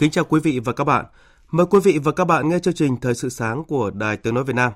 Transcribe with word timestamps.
Kính 0.00 0.10
chào 0.10 0.24
quý 0.24 0.40
vị 0.40 0.60
và 0.64 0.72
các 0.72 0.84
bạn. 0.84 1.04
Mời 1.50 1.66
quý 1.66 1.80
vị 1.84 1.98
và 2.04 2.12
các 2.12 2.24
bạn 2.24 2.48
nghe 2.48 2.58
chương 2.58 2.74
trình 2.74 2.96
Thời 2.96 3.14
sự 3.14 3.28
sáng 3.28 3.64
của 3.64 3.90
Đài 3.90 4.16
Tiếng 4.16 4.34
Nói 4.34 4.44
Việt 4.44 4.56
Nam. 4.56 4.72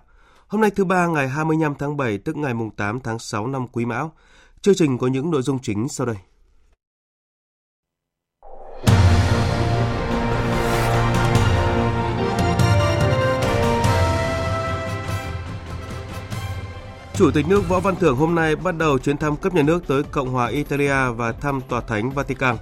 Hôm 0.47 0.60
nay 0.60 0.70
thứ 0.70 0.84
ba, 0.84 1.06
ngày 1.06 1.28
25 1.28 1.74
tháng 1.78 1.97
7 1.97 2.19
tức 2.19 2.37
ngày 2.37 2.55
8 2.77 3.00
tháng 3.00 3.19
6 3.19 3.47
năm 3.47 3.66
Quý 3.73 3.84
Mão. 3.84 4.12
Chương 4.60 4.74
trình 4.74 4.98
có 4.98 5.06
những 5.06 5.30
nội 5.30 5.42
dung 5.42 5.59
chính 5.62 5.88
sau 5.88 6.06
đây. 6.06 6.16
Chủ 17.14 17.31
tịch 17.31 17.48
nước 17.48 17.69
Võ 17.69 17.81
Văn 17.81 17.97
Thưởng 17.97 18.16
hôm 18.16 18.34
nay 18.34 18.56
bắt 18.56 18.77
đầu 18.78 18.98
chuyến 18.98 19.16
thăm 19.16 19.36
cấp 19.36 19.55
nhà 19.55 19.62
nước 19.62 19.86
tới 19.86 20.03
Cộng 20.03 20.31
hòa 20.31 20.47
Italia 20.47 21.11
và 21.16 21.33
thăm 21.33 21.61
Tòa 21.69 21.81
Thánh 21.81 22.11
Vatican. 22.11 22.56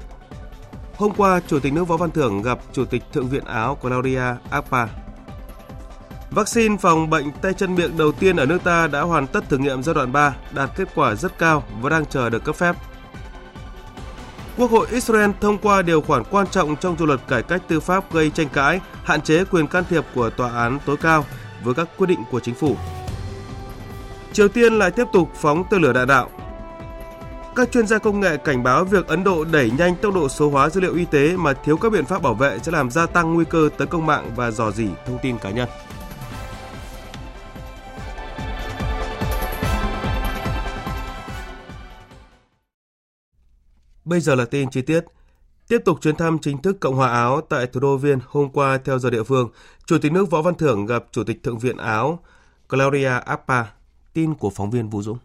Hôm 1.03 1.13
qua, 1.17 1.41
Chủ 1.47 1.59
tịch 1.59 1.73
nước 1.73 1.89
Võ 1.89 1.97
Văn 1.97 2.11
Thưởng 2.11 2.43
gặp 2.43 2.59
Chủ 2.73 2.85
tịch 2.85 3.03
Thượng 3.13 3.29
viện 3.29 3.45
Áo 3.45 3.75
Claudia 3.75 4.23
Agpa. 4.51 4.87
Vaccine 6.31 6.77
phòng 6.77 7.11
bệnh 7.11 7.33
tay 7.33 7.55
chân 7.55 7.75
miệng 7.75 7.97
đầu 7.97 8.13
tiên 8.13 8.37
ở 8.37 8.47
nước 8.47 8.65
ta 8.65 8.87
đã 8.87 9.01
hoàn 9.01 9.27
tất 9.27 9.49
thử 9.49 9.59
nghiệm 9.59 9.83
giai 9.83 9.95
đoạn 9.95 10.13
3, 10.13 10.35
đạt 10.55 10.71
kết 10.77 10.89
quả 10.95 11.15
rất 11.15 11.39
cao 11.39 11.65
và 11.81 11.91
đang 11.91 12.07
chờ 12.07 12.31
được 12.31 12.45
cấp 12.45 12.57
phép. 12.57 12.77
Quốc 14.57 14.71
hội 14.71 14.87
Israel 14.91 15.31
thông 15.41 15.59
qua 15.59 15.83
điều 15.83 16.01
khoản 16.01 16.23
quan 16.31 16.47
trọng 16.47 16.77
trong 16.77 16.97
dự 16.99 17.07
luật 17.07 17.21
cải 17.29 17.43
cách 17.43 17.63
tư 17.69 17.81
pháp 17.81 18.13
gây 18.13 18.31
tranh 18.31 18.49
cãi, 18.49 18.81
hạn 19.05 19.21
chế 19.21 19.45
quyền 19.45 19.67
can 19.67 19.85
thiệp 19.89 20.05
của 20.15 20.31
tòa 20.31 20.51
án 20.51 20.79
tối 20.87 20.97
cao 20.97 21.25
với 21.65 21.75
các 21.75 21.89
quyết 21.97 22.07
định 22.07 22.23
của 22.31 22.41
chính 22.41 22.55
phủ. 22.55 22.77
Triều 24.33 24.49
Tiên 24.49 24.73
lại 24.73 24.91
tiếp 24.91 25.07
tục 25.13 25.29
phóng 25.35 25.65
tên 25.71 25.83
lửa 25.83 25.93
đạn 25.93 26.07
đạo, 26.07 26.31
các 27.57 27.73
chuyên 27.73 27.87
gia 27.87 27.99
công 27.99 28.21
nghệ 28.21 28.37
cảnh 28.37 28.63
báo 28.63 28.85
việc 28.85 29.07
Ấn 29.07 29.25
Độ 29.25 29.45
đẩy 29.45 29.71
nhanh 29.71 29.97
tốc 29.97 30.15
độ 30.15 30.29
số 30.29 30.51
hóa 30.51 30.71
dữ 30.71 30.81
liệu 30.81 30.95
y 30.95 31.05
tế 31.05 31.37
mà 31.37 31.53
thiếu 31.53 31.77
các 31.77 31.93
biện 31.93 32.05
pháp 32.05 32.23
bảo 32.23 32.35
vệ 32.35 32.59
sẽ 32.59 32.73
làm 32.73 32.91
gia 32.91 33.07
tăng 33.07 33.35
nguy 33.35 33.45
cơ 33.51 33.69
tấn 33.79 33.89
công 33.89 34.07
mạng 34.07 34.31
và 34.37 34.51
dò 34.51 34.71
dỉ 34.71 34.89
thông 35.07 35.19
tin 35.23 35.39
cá 35.39 35.51
nhân. 35.51 35.69
Bây 44.05 44.21
giờ 44.21 44.35
là 44.35 44.45
tin 44.45 44.71
chi 44.71 44.83
tiết. 44.83 45.05
Tiếp 45.69 45.79
tục 45.85 45.99
chuyến 46.03 46.17
thăm 46.17 46.39
chính 46.39 46.63
thức 46.63 46.81
Cộng 46.81 46.97
hòa 46.97 47.09
Áo 47.09 47.41
tại 47.41 47.67
thủ 47.67 47.81
đô 47.81 47.97
Viên 47.97 48.19
hôm 48.27 48.51
qua 48.51 48.79
theo 48.85 48.99
giờ 48.99 49.11
địa 49.11 49.23
phương, 49.23 49.51
Chủ 49.87 49.99
tịch 49.99 50.13
nước 50.13 50.31
Võ 50.31 50.43
Văn 50.43 50.55
Thưởng 50.55 50.87
gặp 50.87 51.05
Chủ 51.11 51.25
tịch 51.25 51.43
Thượng 51.43 51.59
viện 51.59 51.77
Áo 51.77 52.19
Claudia 52.69 53.13
Appa. 53.25 53.65
Tin 54.13 54.35
của 54.35 54.51
phóng 54.51 54.71
viên 54.71 54.91
Vũ 54.91 55.03
Dũng. 55.03 55.19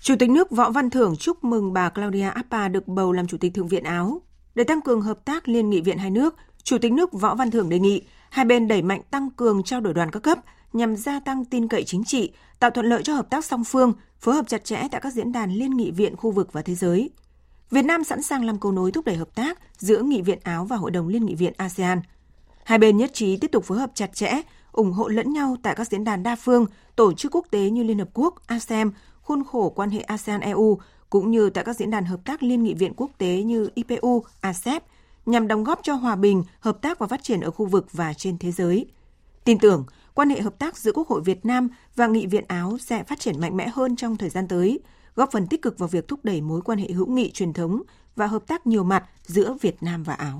Chủ 0.00 0.14
tịch 0.18 0.30
nước 0.30 0.50
Võ 0.50 0.70
Văn 0.70 0.90
Thưởng 0.90 1.16
chúc 1.16 1.44
mừng 1.44 1.72
bà 1.72 1.88
Claudia 1.88 2.28
Appa 2.28 2.68
được 2.68 2.88
bầu 2.88 3.12
làm 3.12 3.26
Chủ 3.26 3.38
tịch 3.38 3.54
Thượng 3.54 3.68
viện 3.68 3.84
Áo. 3.84 4.22
Để 4.54 4.64
tăng 4.64 4.80
cường 4.80 5.02
hợp 5.02 5.24
tác 5.24 5.48
liên 5.48 5.70
nghị 5.70 5.80
viện 5.80 5.98
hai 5.98 6.10
nước, 6.10 6.34
Chủ 6.62 6.78
tịch 6.78 6.92
nước 6.92 7.12
Võ 7.12 7.34
Văn 7.34 7.50
Thưởng 7.50 7.68
đề 7.68 7.78
nghị 7.78 8.02
hai 8.30 8.44
bên 8.44 8.68
đẩy 8.68 8.82
mạnh 8.82 9.00
tăng 9.10 9.30
cường 9.30 9.62
trao 9.62 9.80
đổi 9.80 9.94
đoàn 9.94 10.10
các 10.10 10.22
cấp 10.22 10.38
nhằm 10.72 10.96
gia 10.96 11.20
tăng 11.20 11.44
tin 11.44 11.68
cậy 11.68 11.84
chính 11.84 12.04
trị, 12.04 12.32
tạo 12.60 12.70
thuận 12.70 12.86
lợi 12.86 13.02
cho 13.02 13.14
hợp 13.14 13.30
tác 13.30 13.44
song 13.44 13.64
phương, 13.64 13.92
phối 14.20 14.34
hợp 14.34 14.48
chặt 14.48 14.64
chẽ 14.64 14.88
tại 14.90 15.00
các 15.00 15.12
diễn 15.12 15.32
đàn 15.32 15.52
liên 15.52 15.76
nghị 15.76 15.90
viện 15.90 16.16
khu 16.16 16.30
vực 16.30 16.52
và 16.52 16.62
thế 16.62 16.74
giới. 16.74 17.10
Việt 17.70 17.82
Nam 17.82 18.04
sẵn 18.04 18.22
sàng 18.22 18.44
làm 18.44 18.58
cầu 18.58 18.72
nối 18.72 18.92
thúc 18.92 19.04
đẩy 19.04 19.16
hợp 19.16 19.34
tác 19.34 19.58
giữa 19.78 20.02
Nghị 20.02 20.22
viện 20.22 20.38
Áo 20.42 20.64
và 20.64 20.76
Hội 20.76 20.90
đồng 20.90 21.08
Liên 21.08 21.26
nghị 21.26 21.34
viện 21.34 21.52
ASEAN. 21.56 22.00
Hai 22.64 22.78
bên 22.78 22.96
nhất 22.96 23.10
trí 23.14 23.36
tiếp 23.36 23.52
tục 23.52 23.64
phối 23.64 23.78
hợp 23.78 23.90
chặt 23.94 24.14
chẽ, 24.14 24.40
ủng 24.72 24.92
hộ 24.92 25.08
lẫn 25.08 25.32
nhau 25.32 25.56
tại 25.62 25.74
các 25.74 25.88
diễn 25.88 26.04
đàn 26.04 26.22
đa 26.22 26.36
phương, 26.36 26.66
tổ 26.96 27.12
chức 27.12 27.34
quốc 27.34 27.46
tế 27.50 27.70
như 27.70 27.82
Liên 27.82 27.98
Hợp 27.98 28.08
Quốc, 28.14 28.46
ASEM, 28.46 28.92
khuôn 29.22 29.44
khổ 29.44 29.72
quan 29.76 29.90
hệ 29.90 30.00
ASEAN-EU 30.00 30.78
cũng 31.10 31.30
như 31.30 31.50
tại 31.50 31.64
các 31.64 31.76
diễn 31.76 31.90
đàn 31.90 32.04
hợp 32.04 32.20
tác 32.24 32.42
liên 32.42 32.62
nghị 32.62 32.74
viện 32.74 32.92
quốc 32.96 33.10
tế 33.18 33.42
như 33.42 33.68
IPU, 33.74 34.24
ASEP 34.40 34.84
nhằm 35.26 35.48
đóng 35.48 35.64
góp 35.64 35.80
cho 35.82 35.94
hòa 35.94 36.16
bình, 36.16 36.44
hợp 36.60 36.82
tác 36.82 36.98
và 36.98 37.06
phát 37.06 37.22
triển 37.22 37.40
ở 37.40 37.50
khu 37.50 37.66
vực 37.66 37.86
và 37.92 38.12
trên 38.12 38.38
thế 38.38 38.52
giới. 38.52 38.86
Tin 39.44 39.58
tưởng, 39.58 39.84
quan 40.14 40.30
hệ 40.30 40.40
hợp 40.40 40.58
tác 40.58 40.76
giữa 40.76 40.92
Quốc 40.92 41.08
hội 41.08 41.20
Việt 41.20 41.46
Nam 41.46 41.68
và 41.96 42.06
Nghị 42.06 42.26
viện 42.26 42.44
Áo 42.48 42.78
sẽ 42.80 43.04
phát 43.04 43.20
triển 43.20 43.40
mạnh 43.40 43.56
mẽ 43.56 43.68
hơn 43.68 43.96
trong 43.96 44.16
thời 44.16 44.28
gian 44.30 44.48
tới, 44.48 44.80
góp 45.14 45.32
phần 45.32 45.46
tích 45.46 45.62
cực 45.62 45.78
vào 45.78 45.88
việc 45.88 46.08
thúc 46.08 46.20
đẩy 46.22 46.40
mối 46.40 46.60
quan 46.62 46.78
hệ 46.78 46.88
hữu 46.88 47.06
nghị 47.06 47.30
truyền 47.30 47.52
thống 47.52 47.82
và 48.16 48.26
hợp 48.26 48.46
tác 48.46 48.66
nhiều 48.66 48.84
mặt 48.84 49.04
giữa 49.22 49.56
Việt 49.60 49.82
Nam 49.82 50.02
và 50.02 50.14
Áo. 50.14 50.38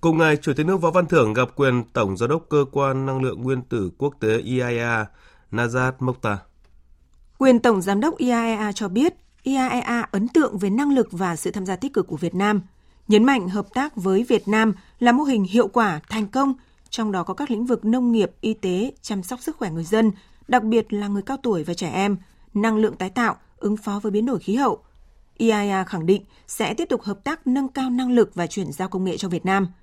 Cùng 0.00 0.18
ngày, 0.18 0.36
Chủ 0.36 0.52
tịch 0.56 0.66
nước 0.66 0.76
Võ 0.76 0.90
Văn 0.90 1.06
Thưởng 1.06 1.32
gặp 1.32 1.48
quyền 1.56 1.84
Tổng 1.92 2.16
Giám 2.16 2.30
đốc 2.30 2.46
Cơ 2.50 2.64
quan 2.72 3.06
Năng 3.06 3.22
lượng 3.22 3.42
Nguyên 3.42 3.62
tử 3.62 3.90
Quốc 3.98 4.14
tế 4.20 4.38
IAEA 4.38 5.06
Najat 5.50 5.92
Mokhtar. 5.98 6.38
Quyền 7.38 7.60
Tổng 7.60 7.82
Giám 7.82 8.00
đốc 8.00 8.16
IAEA 8.16 8.72
cho 8.72 8.88
biết, 8.88 9.14
IAEA 9.42 10.08
ấn 10.10 10.28
tượng 10.28 10.58
về 10.58 10.70
năng 10.70 10.94
lực 10.94 11.08
và 11.10 11.36
sự 11.36 11.50
tham 11.50 11.66
gia 11.66 11.76
tích 11.76 11.92
cực 11.92 12.06
của 12.06 12.16
Việt 12.16 12.34
Nam, 12.34 12.62
nhấn 13.08 13.24
mạnh 13.24 13.48
hợp 13.48 13.66
tác 13.74 13.96
với 13.96 14.22
Việt 14.22 14.48
Nam 14.48 14.72
là 14.98 15.12
mô 15.12 15.24
hình 15.24 15.44
hiệu 15.44 15.68
quả, 15.68 16.00
thành 16.08 16.26
công, 16.26 16.54
trong 16.90 17.12
đó 17.12 17.22
có 17.22 17.34
các 17.34 17.50
lĩnh 17.50 17.66
vực 17.66 17.84
nông 17.84 18.12
nghiệp, 18.12 18.30
y 18.40 18.54
tế, 18.54 18.92
chăm 19.02 19.22
sóc 19.22 19.40
sức 19.40 19.56
khỏe 19.56 19.70
người 19.70 19.84
dân, 19.84 20.12
đặc 20.48 20.62
biệt 20.62 20.92
là 20.92 21.08
người 21.08 21.22
cao 21.22 21.36
tuổi 21.42 21.64
và 21.64 21.74
trẻ 21.74 21.90
em, 21.90 22.16
năng 22.54 22.76
lượng 22.76 22.96
tái 22.96 23.10
tạo, 23.10 23.36
ứng 23.56 23.76
phó 23.76 24.00
với 24.02 24.12
biến 24.12 24.26
đổi 24.26 24.38
khí 24.38 24.54
hậu. 24.54 24.78
IAEA 25.36 25.84
khẳng 25.84 26.06
định 26.06 26.22
sẽ 26.46 26.74
tiếp 26.74 26.88
tục 26.88 27.02
hợp 27.02 27.24
tác 27.24 27.46
nâng 27.46 27.68
cao 27.68 27.90
năng 27.90 28.10
lực 28.10 28.34
và 28.34 28.46
chuyển 28.46 28.72
giao 28.72 28.88
công 28.88 29.04
nghệ 29.04 29.16
cho 29.16 29.28
Việt 29.28 29.46
Nam– 29.46 29.68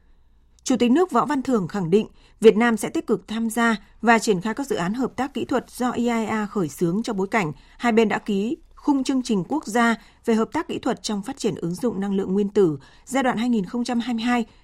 Chủ 0.63 0.75
tịch 0.77 0.91
nước 0.91 1.11
Võ 1.11 1.25
Văn 1.25 1.41
Thưởng 1.41 1.67
khẳng 1.67 1.89
định 1.89 2.07
Việt 2.39 2.57
Nam 2.57 2.77
sẽ 2.77 2.89
tích 2.89 3.07
cực 3.07 3.27
tham 3.27 3.49
gia 3.49 3.75
và 4.01 4.19
triển 4.19 4.41
khai 4.41 4.53
các 4.53 4.67
dự 4.67 4.75
án 4.75 4.93
hợp 4.93 5.15
tác 5.15 5.33
kỹ 5.33 5.45
thuật 5.45 5.69
do 5.69 5.91
IAEA 5.91 6.45
khởi 6.45 6.69
xướng 6.69 7.03
trong 7.03 7.17
bối 7.17 7.27
cảnh 7.31 7.51
hai 7.77 7.91
bên 7.91 8.09
đã 8.09 8.17
ký 8.19 8.57
khung 8.75 9.03
chương 9.03 9.23
trình 9.23 9.43
quốc 9.47 9.65
gia 9.65 9.95
về 10.25 10.35
hợp 10.35 10.49
tác 10.53 10.67
kỹ 10.67 10.79
thuật 10.79 11.03
trong 11.03 11.21
phát 11.21 11.37
triển 11.37 11.55
ứng 11.55 11.75
dụng 11.75 11.99
năng 11.99 12.13
lượng 12.13 12.33
nguyên 12.33 12.49
tử 12.49 12.77
giai 13.05 13.23
đoạn 13.23 13.37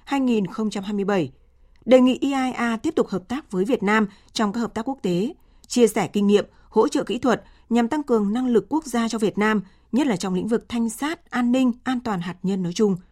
2022-2027. 0.08 1.28
Đề 1.86 2.00
nghị 2.00 2.18
IAEA 2.22 2.78
tiếp 2.78 2.96
tục 2.96 3.08
hợp 3.08 3.28
tác 3.28 3.52
với 3.52 3.66
Việt 3.66 3.84
Nam 3.84 4.08
trong 4.34 4.54
các 4.54 4.60
hợp 4.60 4.74
tác 4.74 4.90
quốc 4.90 4.98
tế, 5.02 5.34
chia 5.68 5.88
sẻ 5.88 6.08
kinh 6.08 6.28
nghiệm, 6.28 6.46
hỗ 6.70 6.88
trợ 6.88 7.04
kỹ 7.04 7.20
thuật 7.20 7.44
nhằm 7.70 7.88
tăng 7.88 8.04
cường 8.04 8.34
năng 8.34 8.48
lực 8.48 8.66
quốc 8.70 8.86
gia 8.86 9.08
cho 9.08 9.18
Việt 9.18 9.38
Nam, 9.38 9.62
nhất 9.92 10.08
là 10.08 10.16
trong 10.16 10.34
lĩnh 10.34 10.48
vực 10.48 10.66
thanh 10.70 10.90
sát, 10.90 11.30
an 11.32 11.52
ninh, 11.52 11.72
an 11.84 12.00
toàn 12.00 12.22
hạt 12.22 12.36
nhân 12.44 12.64
nói 12.64 12.74
chung– 12.74 12.96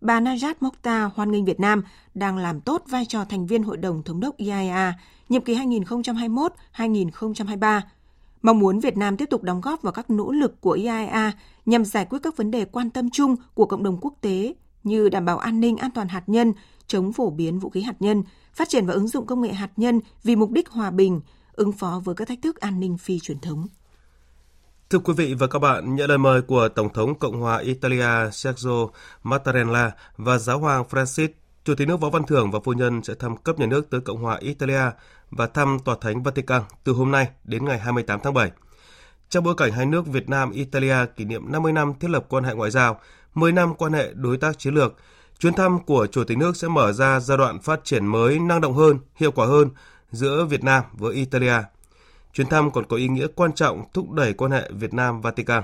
bà 0.00 0.20
Najat 0.20 0.62
Mokhtar 0.62 1.10
hoan 1.14 1.32
nghênh 1.32 1.44
Việt 1.44 1.60
Nam 1.60 1.82
đang 2.14 2.38
làm 2.38 2.60
tốt 2.60 2.82
vai 2.88 3.04
trò 3.04 3.24
thành 3.24 3.46
viên 3.46 3.62
Hội 3.62 3.76
đồng 3.76 4.02
Thống 4.02 4.20
đốc 4.20 4.36
IAEA 4.36 4.94
nhiệm 5.28 5.42
kỳ 5.42 5.54
2021-2023, 5.54 7.80
mong 8.42 8.58
muốn 8.58 8.80
Việt 8.80 8.96
Nam 8.96 9.16
tiếp 9.16 9.26
tục 9.30 9.42
đóng 9.42 9.60
góp 9.60 9.82
vào 9.82 9.92
các 9.92 10.10
nỗ 10.10 10.32
lực 10.32 10.60
của 10.60 10.70
IAEA 10.70 11.32
nhằm 11.66 11.84
giải 11.84 12.04
quyết 12.04 12.18
các 12.22 12.36
vấn 12.36 12.50
đề 12.50 12.64
quan 12.64 12.90
tâm 12.90 13.10
chung 13.10 13.36
của 13.54 13.66
cộng 13.66 13.82
đồng 13.82 13.98
quốc 14.00 14.14
tế 14.20 14.54
như 14.84 15.08
đảm 15.08 15.24
bảo 15.24 15.38
an 15.38 15.60
ninh 15.60 15.76
an 15.76 15.90
toàn 15.90 16.08
hạt 16.08 16.22
nhân, 16.26 16.52
chống 16.86 17.12
phổ 17.12 17.30
biến 17.30 17.58
vũ 17.58 17.70
khí 17.70 17.82
hạt 17.82 17.96
nhân, 18.00 18.22
phát 18.54 18.68
triển 18.68 18.86
và 18.86 18.94
ứng 18.94 19.08
dụng 19.08 19.26
công 19.26 19.42
nghệ 19.42 19.52
hạt 19.52 19.70
nhân 19.76 20.00
vì 20.22 20.36
mục 20.36 20.50
đích 20.50 20.68
hòa 20.68 20.90
bình, 20.90 21.20
ứng 21.52 21.72
phó 21.72 22.00
với 22.04 22.14
các 22.14 22.28
thách 22.28 22.42
thức 22.42 22.56
an 22.56 22.80
ninh 22.80 22.98
phi 22.98 23.18
truyền 23.18 23.38
thống. 23.38 23.66
Thưa 24.90 24.98
quý 24.98 25.12
vị 25.16 25.34
và 25.34 25.46
các 25.46 25.58
bạn, 25.58 25.94
nhận 25.94 26.08
lời 26.08 26.18
mời 26.18 26.42
của 26.42 26.68
Tổng 26.68 26.92
thống 26.92 27.18
Cộng 27.18 27.40
hòa 27.40 27.58
Italia 27.58 28.30
Sergio 28.32 28.86
Mattarella 29.22 29.90
và 30.16 30.38
Giáo 30.38 30.58
hoàng 30.58 30.84
Francis, 30.90 31.28
Chủ 31.64 31.74
tịch 31.74 31.88
nước 31.88 32.00
Võ 32.00 32.10
Văn 32.10 32.24
Thưởng 32.26 32.50
và 32.50 32.58
phu 32.64 32.72
nhân 32.72 33.02
sẽ 33.02 33.14
thăm 33.14 33.36
cấp 33.36 33.58
nhà 33.58 33.66
nước 33.66 33.90
tới 33.90 34.00
Cộng 34.00 34.22
hòa 34.22 34.38
Italia 34.40 34.80
và 35.30 35.46
thăm 35.46 35.78
Tòa 35.84 35.96
Thánh 36.00 36.22
Vatican 36.22 36.62
từ 36.84 36.92
hôm 36.92 37.10
nay 37.10 37.28
đến 37.44 37.64
ngày 37.64 37.78
28 37.78 38.20
tháng 38.22 38.34
7. 38.34 38.50
Trong 39.28 39.44
bối 39.44 39.54
cảnh 39.56 39.72
hai 39.72 39.86
nước 39.86 40.06
Việt 40.06 40.28
Nam 40.28 40.50
Italia 40.50 40.96
kỷ 41.16 41.24
niệm 41.24 41.52
50 41.52 41.72
năm 41.72 41.92
thiết 42.00 42.10
lập 42.10 42.24
quan 42.28 42.44
hệ 42.44 42.54
ngoại 42.54 42.70
giao, 42.70 43.00
10 43.34 43.52
năm 43.52 43.74
quan 43.74 43.92
hệ 43.92 44.12
đối 44.14 44.36
tác 44.36 44.58
chiến 44.58 44.74
lược, 44.74 44.94
chuyến 45.38 45.54
thăm 45.54 45.78
của 45.84 46.06
Chủ 46.06 46.24
tịch 46.24 46.38
nước 46.38 46.56
sẽ 46.56 46.68
mở 46.68 46.92
ra 46.92 47.20
giai 47.20 47.38
đoạn 47.38 47.60
phát 47.60 47.80
triển 47.84 48.06
mới 48.06 48.38
năng 48.38 48.60
động 48.60 48.74
hơn, 48.74 48.98
hiệu 49.14 49.30
quả 49.30 49.46
hơn 49.46 49.68
giữa 50.10 50.44
Việt 50.44 50.64
Nam 50.64 50.82
với 50.92 51.14
Italia– 51.14 51.62
Chuyến 52.36 52.48
thăm 52.48 52.70
còn 52.70 52.86
có 52.86 52.96
ý 52.96 53.08
nghĩa 53.08 53.26
quan 53.34 53.52
trọng 53.52 53.84
thúc 53.92 54.10
đẩy 54.10 54.32
quan 54.32 54.50
hệ 54.50 54.70
Việt 54.72 54.94
Nam-Vatican. 54.94 55.62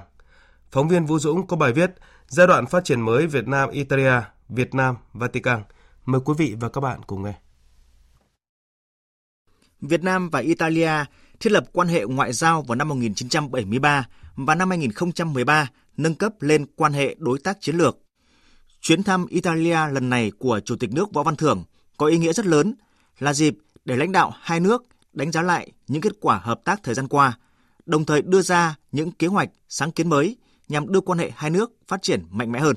Phóng 0.71 0.89
viên 0.89 1.07
Vũ 1.07 1.19
Dũng 1.19 1.47
có 1.47 1.57
bài 1.57 1.73
viết 1.73 1.91
Giai 2.29 2.47
đoạn 2.47 2.67
phát 2.67 2.85
triển 2.85 3.01
mới 3.01 3.27
Việt 3.27 3.49
Nam 3.49 3.71
Italia, 3.71 4.13
Việt 4.49 4.75
Nam 4.75 4.97
Vatican. 5.13 5.63
Mời 6.05 6.21
quý 6.25 6.35
vị 6.39 6.57
và 6.61 6.69
các 6.69 6.81
bạn 6.81 7.01
cùng 7.07 7.23
nghe. 7.23 7.35
Việt 9.81 10.03
Nam 10.03 10.31
và 10.31 10.39
Italia 10.39 10.91
thiết 11.41 11.53
lập 11.53 11.65
quan 11.73 11.89
hệ 11.89 12.05
ngoại 12.05 12.33
giao 12.33 12.63
vào 12.63 12.77
năm 12.77 12.89
1973 12.89 14.09
và 14.37 14.55
năm 14.55 14.71
2013 14.71 15.71
nâng 15.97 16.15
cấp 16.15 16.33
lên 16.41 16.67
quan 16.77 16.93
hệ 16.93 17.17
đối 17.19 17.39
tác 17.39 17.61
chiến 17.61 17.77
lược. 17.77 17.99
Chuyến 18.81 19.03
thăm 19.03 19.27
Italia 19.27 19.79
lần 19.93 20.11
này 20.11 20.33
của 20.39 20.61
Chủ 20.65 20.77
tịch 20.77 20.93
nước 20.93 21.13
Võ 21.13 21.23
Văn 21.23 21.37
Thưởng 21.37 21.65
có 21.97 22.07
ý 22.07 22.19
nghĩa 22.19 22.33
rất 22.33 22.47
lớn, 22.47 22.75
là 23.19 23.33
dịp 23.33 23.59
để 23.85 23.97
lãnh 23.97 24.13
đạo 24.13 24.33
hai 24.41 24.61
nước 24.61 24.85
đánh 25.13 25.33
giá 25.33 25.43
lại 25.43 25.73
những 25.89 26.03
kết 26.03 26.13
quả 26.21 26.39
hợp 26.39 26.61
tác 26.65 26.83
thời 26.83 26.95
gian 26.95 27.09
qua, 27.09 27.39
đồng 27.87 28.05
thời 28.05 28.23
đưa 28.23 28.43
ra 28.43 28.75
những 28.93 29.13
kế 29.13 29.27
hoạch 29.27 29.49
sáng 29.69 29.93
kiến 29.93 30.09
mới 30.09 30.37
nhằm 30.69 30.93
đưa 30.93 31.01
quan 31.01 31.19
hệ 31.19 31.31
hai 31.35 31.51
nước 31.51 31.73
phát 31.89 32.03
triển 32.03 32.25
mạnh 32.31 32.53
mẽ 32.53 32.61
hơn. 32.61 32.77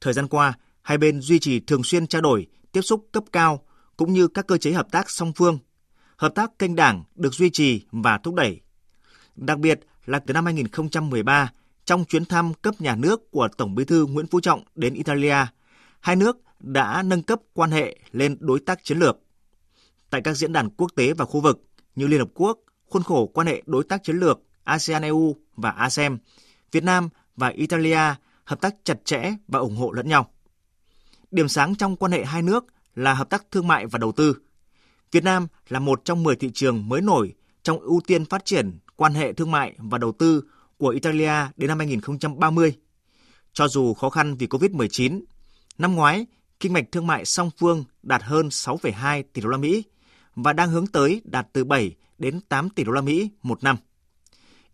Thời 0.00 0.12
gian 0.12 0.28
qua, 0.28 0.52
hai 0.82 0.98
bên 0.98 1.20
duy 1.20 1.38
trì 1.38 1.60
thường 1.60 1.84
xuyên 1.84 2.06
trao 2.06 2.22
đổi, 2.22 2.46
tiếp 2.72 2.82
xúc 2.82 3.08
cấp 3.12 3.24
cao 3.32 3.64
cũng 3.96 4.12
như 4.12 4.28
các 4.28 4.46
cơ 4.46 4.58
chế 4.58 4.72
hợp 4.72 4.86
tác 4.90 5.10
song 5.10 5.32
phương. 5.36 5.58
Hợp 6.16 6.34
tác 6.34 6.58
kênh 6.58 6.76
đảng 6.76 7.04
được 7.14 7.34
duy 7.34 7.50
trì 7.50 7.84
và 7.92 8.18
thúc 8.18 8.34
đẩy. 8.34 8.60
Đặc 9.36 9.58
biệt 9.58 9.80
là 10.06 10.18
từ 10.18 10.34
năm 10.34 10.44
2013, 10.44 11.52
trong 11.84 12.04
chuyến 12.04 12.24
thăm 12.24 12.54
cấp 12.54 12.74
nhà 12.80 12.96
nước 12.96 13.30
của 13.30 13.48
Tổng 13.56 13.74
Bí 13.74 13.84
thư 13.84 14.06
Nguyễn 14.06 14.26
Phú 14.26 14.40
Trọng 14.40 14.64
đến 14.74 14.94
Italia, 14.94 15.36
hai 16.00 16.16
nước 16.16 16.36
đã 16.60 17.02
nâng 17.02 17.22
cấp 17.22 17.40
quan 17.52 17.70
hệ 17.70 17.98
lên 18.12 18.36
đối 18.40 18.60
tác 18.60 18.84
chiến 18.84 18.98
lược. 18.98 19.18
Tại 20.12 20.20
các 20.20 20.34
diễn 20.34 20.52
đàn 20.52 20.70
quốc 20.70 20.90
tế 20.96 21.12
và 21.12 21.24
khu 21.24 21.40
vực 21.40 21.62
như 21.94 22.06
Liên 22.06 22.18
Hợp 22.20 22.28
Quốc, 22.34 22.58
khuôn 22.86 23.02
khổ 23.02 23.26
quan 23.26 23.46
hệ 23.46 23.62
đối 23.66 23.84
tác 23.84 24.04
chiến 24.04 24.16
lược 24.16 24.40
ASEAN-EU 24.64 25.36
và 25.56 25.70
ASEM, 25.70 26.18
Việt 26.72 26.84
Nam 26.84 27.08
và 27.36 27.48
Italia 27.48 28.14
hợp 28.44 28.60
tác 28.60 28.74
chặt 28.84 29.04
chẽ 29.04 29.34
và 29.48 29.58
ủng 29.58 29.76
hộ 29.76 29.92
lẫn 29.92 30.08
nhau. 30.08 30.30
Điểm 31.30 31.48
sáng 31.48 31.74
trong 31.74 31.96
quan 31.96 32.12
hệ 32.12 32.24
hai 32.24 32.42
nước 32.42 32.64
là 32.94 33.14
hợp 33.14 33.30
tác 33.30 33.44
thương 33.50 33.68
mại 33.68 33.86
và 33.86 33.98
đầu 33.98 34.12
tư. 34.12 34.36
Việt 35.12 35.24
Nam 35.24 35.46
là 35.68 35.78
một 35.78 36.04
trong 36.04 36.22
10 36.22 36.36
thị 36.36 36.50
trường 36.54 36.88
mới 36.88 37.00
nổi 37.00 37.34
trong 37.62 37.78
ưu 37.78 38.00
tiên 38.06 38.24
phát 38.24 38.44
triển 38.44 38.78
quan 38.96 39.14
hệ 39.14 39.32
thương 39.32 39.50
mại 39.50 39.74
và 39.78 39.98
đầu 39.98 40.12
tư 40.12 40.42
của 40.78 40.88
Italia 40.88 41.34
đến 41.56 41.68
năm 41.68 41.78
2030. 41.78 42.76
Cho 43.52 43.68
dù 43.68 43.94
khó 43.94 44.10
khăn 44.10 44.36
vì 44.36 44.46
Covid-19, 44.46 45.20
năm 45.78 45.94
ngoái 45.94 46.26
kinh 46.60 46.72
mạch 46.72 46.84
thương 46.92 47.06
mại 47.06 47.24
song 47.24 47.50
phương 47.58 47.84
đạt 48.02 48.22
hơn 48.22 48.48
6,2 48.48 49.22
tỷ 49.32 49.42
đô 49.42 49.48
la 49.48 49.58
Mỹ 49.58 49.84
và 50.34 50.52
đang 50.52 50.70
hướng 50.70 50.86
tới 50.86 51.22
đạt 51.24 51.48
từ 51.52 51.64
7 51.64 51.94
đến 52.18 52.40
8 52.48 52.70
tỷ 52.70 52.84
đô 52.84 52.92
la 52.92 53.00
Mỹ 53.00 53.30
một 53.42 53.64
năm. 53.64 53.76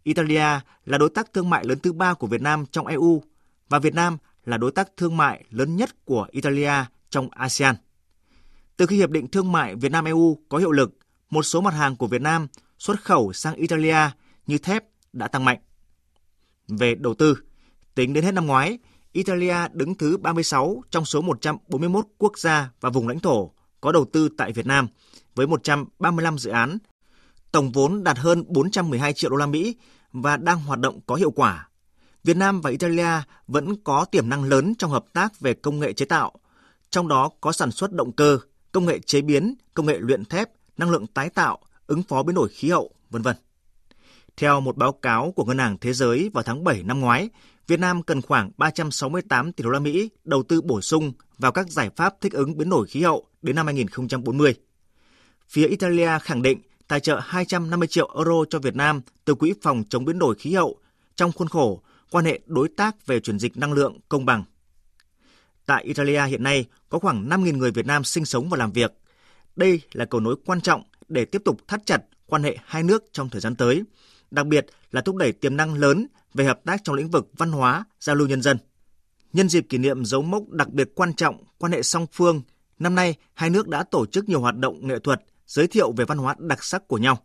Italia 0.03 0.61
là 0.85 0.99
đối 0.99 1.11
tác 1.11 1.33
thương 1.33 1.51
mại 1.51 1.65
lớn 1.65 1.79
thứ 1.83 1.93
ba 1.93 2.15
của 2.15 2.27
Việt 2.27 2.43
Nam 2.43 2.67
trong 2.67 2.87
EU 2.87 3.23
và 3.69 3.79
Việt 3.79 3.95
Nam 3.95 4.19
là 4.45 4.57
đối 4.57 4.71
tác 4.71 4.97
thương 4.97 5.17
mại 5.17 5.45
lớn 5.51 5.77
nhất 5.77 6.05
của 6.05 6.27
Italia 6.31 6.73
trong 7.11 7.29
ASEAN. 7.31 7.75
Từ 8.77 8.87
khi 8.87 8.97
Hiệp 8.97 9.11
định 9.11 9.29
Thương 9.29 9.53
mại 9.53 9.75
Việt 9.75 9.93
Nam-EU 9.93 10.39
có 10.49 10.59
hiệu 10.59 10.71
lực, 10.71 10.99
một 11.31 11.43
số 11.43 11.61
mặt 11.61 11.75
hàng 11.75 11.97
của 11.97 12.07
Việt 12.07 12.23
Nam 12.23 12.47
xuất 12.79 13.01
khẩu 13.01 13.33
sang 13.33 13.55
Italia 13.55 13.97
như 14.47 14.59
thép 14.59 14.85
đã 15.13 15.29
tăng 15.29 15.45
mạnh. 15.45 15.59
Về 16.69 16.95
đầu 16.95 17.15
tư, 17.15 17.39
tính 17.95 18.13
đến 18.13 18.25
hết 18.25 18.33
năm 18.33 18.47
ngoái, 18.47 18.79
Italia 19.13 19.57
đứng 19.73 19.95
thứ 19.95 20.17
36 20.17 20.83
trong 20.91 21.05
số 21.05 21.21
141 21.21 22.07
quốc 22.19 22.39
gia 22.39 22.71
và 22.81 22.91
vùng 22.91 23.09
lãnh 23.09 23.21
thổ 23.21 23.53
có 23.81 23.93
đầu 23.93 24.05
tư 24.13 24.29
tại 24.37 24.53
Việt 24.53 24.67
Nam 24.67 24.89
với 25.39 25.47
135 25.47 26.39
dự 26.39 26.51
án. 26.51 26.79
Tổng 27.53 27.73
vốn 27.73 28.05
đạt 28.05 28.19
hơn 28.19 28.45
412 28.49 29.13
triệu 29.13 29.31
đô 29.31 29.37
la 29.37 29.47
Mỹ 29.47 29.77
và 30.13 30.37
đang 30.37 30.61
hoạt 30.61 30.79
động 30.79 31.01
có 31.07 31.15
hiệu 31.15 31.31
quả. 31.31 31.69
Việt 32.25 32.37
Nam 32.37 32.61
và 32.61 32.71
Italia 32.71 33.09
vẫn 33.47 33.77
có 33.85 34.05
tiềm 34.05 34.29
năng 34.29 34.45
lớn 34.45 34.75
trong 34.79 34.91
hợp 34.91 35.05
tác 35.13 35.41
về 35.41 35.55
công 35.55 35.79
nghệ 35.79 35.93
chế 35.93 36.05
tạo, 36.07 36.33
trong 36.91 37.09
đó 37.09 37.31
có 37.41 37.53
sản 37.53 37.71
xuất 37.71 37.93
động 37.93 38.13
cơ, 38.13 38.39
công 38.73 38.87
nghệ 38.87 38.99
chế 38.99 39.21
biến, 39.21 39.55
công 39.75 39.87
nghệ 39.87 39.99
luyện 40.01 40.25
thép, 40.25 40.49
năng 40.79 40.91
lượng 40.91 41.07
tái 41.07 41.29
tạo, 41.29 41.59
ứng 41.87 42.03
phó 42.03 42.23
biến 42.23 42.35
đổi 42.35 42.49
khí 42.49 42.71
hậu, 42.71 42.91
vân 43.11 43.23
vân. 43.23 43.37
Theo 44.37 44.61
một 44.61 44.77
báo 44.77 44.93
cáo 44.93 45.33
của 45.37 45.45
Ngân 45.45 45.59
hàng 45.59 45.79
Thế 45.81 45.93
giới 45.93 46.31
vào 46.35 46.43
tháng 46.43 46.65
7 46.65 46.83
năm 46.83 47.01
ngoái, 47.01 47.29
Việt 47.67 47.81
Nam 47.81 48.03
cần 48.03 48.23
khoảng 48.23 48.51
368 48.57 49.53
tỷ 49.53 49.65
đô 49.65 49.71
la 49.71 49.79
Mỹ 49.79 50.11
đầu 50.25 50.43
tư 50.43 50.61
bổ 50.61 50.81
sung 50.81 51.13
vào 51.39 51.53
các 51.53 51.71
giải 51.71 51.91
pháp 51.97 52.15
thích 52.21 52.33
ứng 52.33 52.59
biến 52.59 52.71
đổi 52.71 52.87
khí 52.87 53.03
hậu 53.03 53.27
đến 53.43 53.57
năm 53.57 53.67
2040. 53.67 54.55
Phía 55.49 55.67
Italia 55.67 56.11
khẳng 56.23 56.43
định 56.43 56.61
tài 56.89 57.01
trợ 57.01 57.21
250 57.23 57.89
triệu 57.89 58.11
euro 58.17 58.45
cho 58.51 58.59
Việt 58.59 58.77
Nam 58.77 59.01
từ 59.25 59.35
Quỹ 59.35 59.55
phòng 59.63 59.85
chống 59.89 60.05
biến 60.05 60.19
đổi 60.19 60.35
khí 60.35 60.55
hậu 60.55 60.79
trong 61.17 61.33
khuôn 61.33 61.49
khổ 61.49 61.83
quan 62.11 62.25
hệ 62.25 62.41
đối 62.47 62.69
tác 62.69 63.07
về 63.07 63.21
chuyển 63.21 63.39
dịch 63.39 63.57
năng 63.57 63.73
lượng 63.73 63.99
công 64.09 64.27
bằng. 64.27 64.45
Tại 65.67 65.85
Italia 65.85 66.25
hiện 66.27 66.43
nay 66.43 66.65
có 66.89 66.99
khoảng 66.99 67.29
5.000 67.29 67.57
người 67.57 67.71
Việt 67.71 67.87
Nam 67.87 68.05
sinh 68.05 68.25
sống 68.25 68.49
và 68.49 68.57
làm 68.57 68.73
việc. 68.73 68.93
Đây 69.57 69.81
là 69.93 70.05
cầu 70.05 70.21
nối 70.21 70.37
quan 70.47 70.61
trọng 70.61 70.83
để 71.09 71.25
tiếp 71.25 71.43
tục 71.45 71.69
thắt 71.69 71.87
chặt 71.87 72.03
quan 72.27 72.43
hệ 72.43 72.57
hai 72.65 72.83
nước 72.83 73.05
trong 73.13 73.29
thời 73.29 73.41
gian 73.41 73.57
tới, 73.57 73.83
đặc 74.31 74.47
biệt 74.47 74.67
là 74.91 75.01
thúc 75.01 75.17
đẩy 75.17 75.33
tiềm 75.33 75.57
năng 75.57 75.75
lớn 75.75 76.07
về 76.35 76.45
hợp 76.45 76.61
tác 76.65 76.81
trong 76.85 76.97
lĩnh 76.97 77.11
vực 77.11 77.31
văn 77.37 77.53
hóa, 77.53 77.85
giao 78.01 78.17
lưu 78.17 78.29
nhân 78.29 78.43
dân. 78.43 78.59
Nhân 79.33 79.49
dịp 79.49 79.67
kỷ 79.69 79.79
niệm 79.79 80.05
dấu 80.05 80.23
mốc 80.23 80.49
đặc 80.51 80.69
biệt 80.69 80.89
quan 80.95 81.15
trọng 81.15 81.45
quan 81.59 81.73
hệ 81.73 81.83
song 81.83 82.07
phương, 82.13 82.43
năm 82.79 82.95
nay 82.95 83.15
hai 83.35 83.51
nước 83.51 83.69
đã 83.69 83.83
tổ 83.83 84.07
chức 84.07 84.29
nhiều 84.29 84.41
hoạt 84.41 84.57
động 84.57 84.87
nghệ 84.87 84.99
thuật 84.99 85.23
giới 85.49 85.67
thiệu 85.67 85.93
về 85.93 86.05
văn 86.05 86.19
hóa 86.19 86.35
đặc 86.39 86.65
sắc 86.65 86.89
của 86.89 86.99
nhau. 86.99 87.19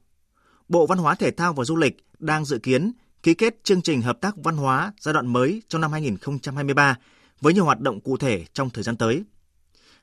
Bộ 0.70 0.88
Văn 0.88 0.98
hóa 0.98 1.16
Thể 1.16 1.32
thao 1.32 1.54
và 1.54 1.64
Du 1.64 1.76
lịch 1.76 2.06
đang 2.20 2.46
dự 2.46 2.58
kiến 2.58 2.92
ký 3.24 3.34
kết 3.34 3.64
chương 3.64 3.82
trình 3.82 4.02
hợp 4.02 4.22
tác 4.22 4.36
văn 4.38 4.58
hóa 4.58 4.94
giai 5.00 5.14
đoạn 5.14 5.28
mới 5.28 5.62
trong 5.68 5.82
năm 5.82 5.92
2023 5.92 6.98
với 7.42 7.54
nhiều 7.54 7.66
hoạt 7.66 7.80
động 7.80 8.00
cụ 8.00 8.18
thể 8.18 8.46
trong 8.54 8.70
thời 8.70 8.84
gian 8.84 8.98
tới. 8.98 9.24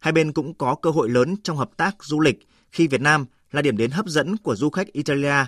Hai 0.00 0.12
bên 0.12 0.32
cũng 0.32 0.54
có 0.54 0.74
cơ 0.74 0.90
hội 0.90 1.10
lớn 1.10 1.36
trong 1.42 1.56
hợp 1.56 1.70
tác 1.76 1.96
du 2.00 2.20
lịch 2.20 2.48
khi 2.70 2.86
Việt 2.86 3.00
Nam 3.00 3.26
là 3.50 3.62
điểm 3.62 3.76
đến 3.76 3.90
hấp 3.90 4.06
dẫn 4.06 4.36
của 4.36 4.56
du 4.56 4.70
khách 4.70 4.92
Italia 4.92 5.46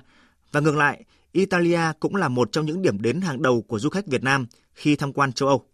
và 0.53 0.61
ngược 0.61 0.77
lại, 0.77 1.05
Italia 1.33 1.81
cũng 2.01 2.17
là 2.17 2.29
một 2.29 2.53
trong 2.53 2.67
những 2.67 2.83
điểm 2.83 3.03
đến 3.03 3.21
hàng 3.21 3.43
đầu 3.43 3.63
của 3.63 3.79
du 3.79 3.89
khách 3.91 4.07
Việt 4.07 4.23
Nam 4.23 4.47
khi 4.75 4.97
tham 4.97 5.13
quan 5.13 5.33
châu 5.33 5.49
Âu. 5.49 5.67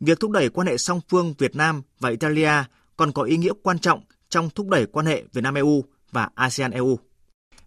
Việc 0.00 0.20
thúc 0.20 0.30
đẩy 0.30 0.48
quan 0.48 0.66
hệ 0.66 0.78
song 0.78 1.00
phương 1.08 1.34
Việt 1.38 1.56
Nam 1.56 1.82
và 2.00 2.10
Italia 2.10 2.52
còn 2.96 3.12
có 3.12 3.22
ý 3.22 3.36
nghĩa 3.36 3.52
quan 3.62 3.78
trọng 3.78 4.00
trong 4.34 4.50
thúc 4.50 4.68
đẩy 4.68 4.86
quan 4.86 5.06
hệ 5.06 5.24
Việt 5.32 5.40
Nam 5.40 5.54
EU 5.54 5.84
và 6.12 6.28
ASEAN 6.34 6.70
EU. 6.70 6.98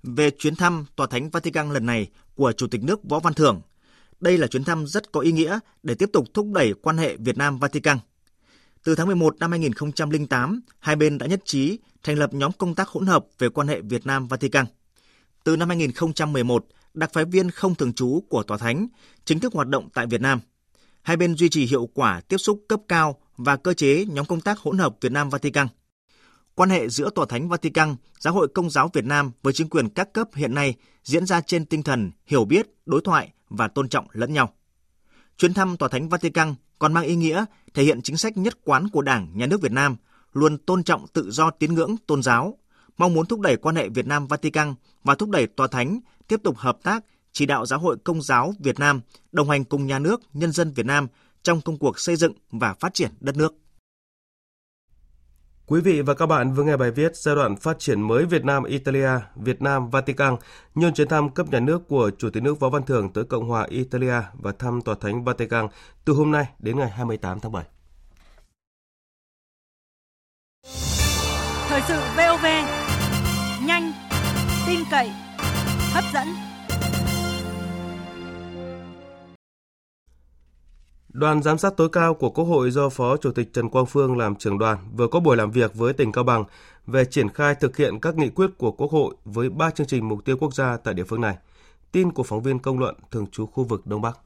Về 0.04 0.31
chuyến 0.31 0.56
thăm 0.56 0.86
Tòa 0.96 1.08
Thánh 1.08 1.30
Vatican 1.30 1.74
lần 1.74 1.86
này 1.86 2.08
của 2.36 2.52
Chủ 2.52 2.68
tịch 2.68 2.84
nước 2.84 3.04
Võ 3.04 3.19
Văn 3.19 3.34
Thưởng, 3.34 3.62
đây 4.19 4.38
là 4.38 4.48
chuyến 4.48 4.64
thăm 4.64 4.88
rất 4.88 5.12
có 5.12 5.19
ý 5.19 5.31
nghĩa 5.31 5.60
để 5.84 5.96
tiếp 5.96 6.10
tục 6.14 6.25
thúc 6.34 6.48
đẩy 6.54 6.74
quan 6.81 6.98
hệ 6.98 7.16
Việt 7.16 7.38
Nam 7.38 7.59
Vatican. 7.59 7.97
Từ 8.83 8.95
tháng 8.95 9.07
11 9.07 9.36
năm 9.40 9.52
2008, 9.52 10.62
hai 10.80 10.95
bên 10.95 11.18
đã 11.18 11.26
nhất 11.26 11.42
trí 11.45 11.80
thành 12.04 12.18
lập 12.18 12.33
nhóm 12.33 12.52
công 12.52 12.76
tác 12.76 12.88
hỗn 12.88 13.06
hợp 13.06 13.26
về 13.40 13.50
quan 13.50 13.68
hệ 13.68 13.81
Việt 13.81 14.06
Nam 14.06 14.28
Vatican. 14.28 14.66
Từ 15.44 15.56
năm 15.56 15.68
2011, 15.68 16.66
đặc 16.94 17.14
phái 17.14 17.26
viên 17.26 17.52
không 17.52 17.76
thường 17.76 17.94
trú 17.94 18.24
của 18.30 18.44
Tòa 18.44 18.57
Thánh 18.57 18.88
chính 19.26 19.40
thức 19.40 19.54
hoạt 19.54 19.68
động 19.68 19.90
tại 19.94 20.07
Việt 20.07 20.21
Nam. 20.21 20.40
Hai 21.02 21.18
bên 21.18 21.36
duy 21.36 21.50
trì 21.50 21.66
hiệu 21.66 21.90
quả 21.94 22.21
tiếp 22.21 22.38
xúc 22.38 22.66
cấp 22.68 22.80
cao 22.88 23.16
và 23.38 23.56
cơ 23.56 23.74
chế 23.74 24.06
nhóm 24.06 24.26
công 24.26 24.42
tác 24.42 24.59
hỗn 24.59 24.78
hợp 24.78 24.97
Việt 25.02 25.12
Nam 25.12 25.30
Vatican. 25.30 25.68
Quan 26.57 26.69
hệ 26.69 26.90
giữa 26.90 27.09
Tòa 27.09 27.26
Thánh 27.30 27.49
Vatican, 27.49 27.95
Giáo 28.19 28.33
hội 28.33 28.47
Công 28.47 28.69
giáo 28.69 28.90
Việt 28.94 29.06
Nam 29.06 29.31
với 29.44 29.54
chính 29.54 29.69
quyền 29.69 29.90
các 29.90 30.14
cấp 30.14 30.28
hiện 30.35 30.54
nay 30.54 30.76
diễn 31.04 31.26
ra 31.26 31.42
trên 31.42 31.66
tinh 31.66 31.83
thần 31.83 32.11
hiểu 32.26 32.45
biết, 32.45 32.68
đối 32.85 33.02
thoại 33.02 33.31
và 33.49 33.68
tôn 33.68 33.90
trọng 33.90 34.07
lẫn 34.11 34.33
nhau. 34.33 34.54
Chuyến 35.37 35.54
thăm 35.54 35.78
Tòa 35.78 35.90
Thánh 35.90 36.09
Vatican 36.09 36.56
còn 36.80 36.94
mang 36.94 37.04
ý 37.04 37.16
nghĩa 37.16 37.45
thể 37.73 37.83
hiện 37.83 38.02
chính 38.02 38.18
sách 38.18 38.37
nhất 38.37 38.57
quán 38.64 38.90
của 38.90 39.02
Đảng, 39.02 39.30
Nhà 39.33 39.45
nước 39.45 39.61
Việt 39.61 39.71
Nam 39.71 39.95
luôn 40.33 40.57
tôn 40.57 40.83
trọng 40.83 41.07
tự 41.07 41.31
do 41.31 41.49
tín 41.49 41.73
ngưỡng 41.73 41.95
tôn 42.07 42.23
giáo, 42.23 42.57
mong 42.97 43.14
muốn 43.14 43.26
thúc 43.26 43.40
đẩy 43.40 43.57
quan 43.57 43.76
hệ 43.76 43.90
Việt 43.90 44.07
Nam 44.07 44.28
Vatican 44.28 44.73
và 45.04 45.16
thúc 45.16 45.30
đẩy 45.30 45.47
Tòa 45.47 45.68
Thánh 45.68 45.99
tiếp 46.28 46.40
tục 46.44 46.57
hợp 46.57 46.78
tác 46.83 47.06
chỉ 47.31 47.45
đạo 47.45 47.66
Giáo 47.66 47.80
hội 47.80 47.97
Công 48.04 48.21
giáo 48.21 48.54
Việt 48.59 48.80
Nam 48.80 49.02
đồng 49.31 49.49
hành 49.49 49.64
cùng 49.64 49.87
nhà 49.87 49.99
nước, 49.99 50.21
nhân 50.33 50.52
dân 50.52 50.73
Việt 50.73 50.85
Nam 50.85 51.07
trong 51.44 51.61
công 51.61 51.78
cuộc 51.78 51.99
xây 51.99 52.16
dựng 52.16 52.33
và 52.52 52.73
phát 52.73 52.94
triển 52.94 53.11
đất 53.19 53.37
nước. 53.37 53.56
Quý 55.69 55.81
vị 55.81 56.02
và 56.02 56.14
các 56.14 56.26
bạn 56.26 56.54
vừa 56.54 56.64
nghe 56.64 56.78
bài 56.78 56.92
viết 56.92 57.16
giai 57.16 57.36
đoạn 57.36 57.56
phát 57.56 57.80
triển 57.80 58.02
mới 58.02 58.26
Việt 58.26 58.45
Nam 58.45 58.64
Italia, 58.64 59.09
Việt 59.36 59.62
Nam 59.62 59.90
Vatican 59.90 60.36
nhân 60.76 60.94
chuyến 60.94 61.07
thăm 61.07 61.30
cấp 61.30 61.47
nhà 61.52 61.59
nước 61.59 61.88
của 61.88 62.12
Chủ 62.18 62.30
tịch 62.30 62.44
nước 62.44 62.59
Võ 62.59 62.69
Văn 62.69 62.83
Thưởng 62.83 63.14
tới 63.14 63.24
Cộng 63.24 63.47
hòa 63.47 63.66
Italia 63.69 64.21
và 64.33 64.52
thăm 64.59 64.81
Tòa 64.81 64.95
Thánh 65.02 65.24
Vatican 65.24 65.68
từ 66.06 66.14
hôm 66.14 66.31
nay 66.31 66.45
đến 66.59 66.78
ngày 66.78 66.90
28 66.90 67.40
tháng 67.40 67.52
7. 67.52 67.64
Thời 71.68 71.81
sự 71.88 72.00
VOV 72.18 72.45
nhanh, 73.68 73.92
tin 74.68 74.80
cậy, 74.92 75.12
hấp 75.94 76.04
dẫn. 76.14 76.46
Đoàn 81.14 81.44
giám 81.44 81.57
sát 81.57 81.73
tối 81.78 81.90
cao 81.90 82.14
của 82.14 82.30
Quốc 82.30 82.45
hội 82.45 82.71
do 82.71 82.90
Phó 82.90 83.18
Chủ 83.18 83.31
tịch 83.31 83.54
Trần 83.54 83.69
Quang 83.69 83.85
Phương 83.85 84.18
làm 84.18 84.35
trưởng 84.35 84.59
đoàn 84.59 84.78
vừa 84.97 85.07
có 85.07 85.19
buổi 85.19 85.37
làm 85.37 85.52
việc 85.52 85.76
với 85.76 85.94
tỉnh 85.94 86.11
Cao 86.11 86.23
Bằng 86.23 86.44
về 86.87 87.06
triển 87.06 87.30
khai 87.30 87.56
thực 87.56 87.78
hiện 87.78 87.99
các 87.99 88.16
nghị 88.16 88.30
quyết 88.30 88.49
của 88.57 88.71
Quốc 88.71 88.92
hội 88.92 89.16
với 89.26 89.49
3 89.49 89.69
chương 89.69 89.87
trình 89.87 90.07
mục 90.07 90.26
tiêu 90.26 90.37
quốc 90.40 90.54
gia 90.54 90.78
tại 90.78 90.94
địa 90.94 91.04
phương 91.04 91.21
này. 91.21 91.37
Tin 91.92 92.11
của 92.11 92.23
phóng 92.23 92.42
viên 92.42 92.59
công 92.59 92.80
luận 92.80 92.95
thường 93.11 93.28
trú 93.31 93.45
khu 93.45 93.64
vực 93.64 93.87
Đông 93.87 94.02
Bắc. 94.02 94.19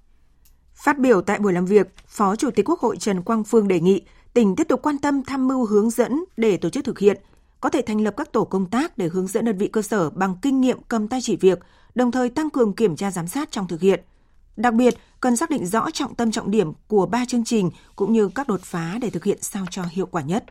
Phát 0.74 1.00
biểu 1.00 1.22
tại 1.22 1.40
buổi 1.40 1.54
làm 1.54 1.66
việc, 1.66 1.88
Phó 2.08 2.36
Chủ 2.36 2.52
tịch 2.52 2.70
Quốc 2.70 2.80
hội 2.80 2.98
Trần 2.98 3.22
Quang 3.22 3.44
Phương 3.44 3.68
đề 3.68 3.80
nghị 3.80 4.02
tỉnh 4.34 4.56
tiếp 4.56 4.68
tục 4.70 4.80
quan 4.84 4.98
tâm 4.98 5.24
tham 5.24 5.48
mưu 5.48 5.66
hướng 5.66 5.90
dẫn 5.90 6.24
để 6.38 6.58
tổ 6.58 6.70
chức 6.70 6.86
thực 6.86 7.00
hiện, 7.00 7.22
có 7.62 7.70
thể 7.70 7.82
thành 7.82 8.02
lập 8.02 8.14
các 8.18 8.32
tổ 8.32 8.44
công 8.44 8.66
tác 8.66 8.98
để 8.98 9.08
hướng 9.08 9.28
dẫn 9.28 9.46
đơn 9.46 9.58
vị 9.58 9.68
cơ 9.68 9.82
sở 9.82 10.10
bằng 10.10 10.36
kinh 10.42 10.62
nghiệm 10.62 10.78
cầm 10.88 11.08
tay 11.08 11.20
chỉ 11.24 11.36
việc, 11.36 11.60
đồng 11.96 12.12
thời 12.12 12.30
tăng 12.30 12.50
cường 12.50 12.74
kiểm 12.74 12.96
tra 12.96 13.12
giám 13.12 13.28
sát 13.28 13.52
trong 13.52 13.68
thực 13.68 13.82
hiện. 13.82 14.04
Đặc 14.58 14.74
biệt, 14.74 14.94
cần 15.20 15.36
xác 15.36 15.50
định 15.50 15.66
rõ 15.66 15.90
trọng 15.94 16.16
tâm 16.16 16.32
trọng 16.32 16.52
điểm 16.52 16.74
của 16.88 17.06
ba 17.06 17.26
chương 17.26 17.44
trình 17.44 17.70
cũng 17.96 18.14
như 18.14 18.30
các 18.36 18.48
đột 18.48 18.62
phá 18.64 18.98
để 19.02 19.10
thực 19.10 19.24
hiện 19.24 19.38
sao 19.42 19.66
cho 19.70 19.84
hiệu 19.92 20.06
quả 20.06 20.22
nhất. 20.22 20.46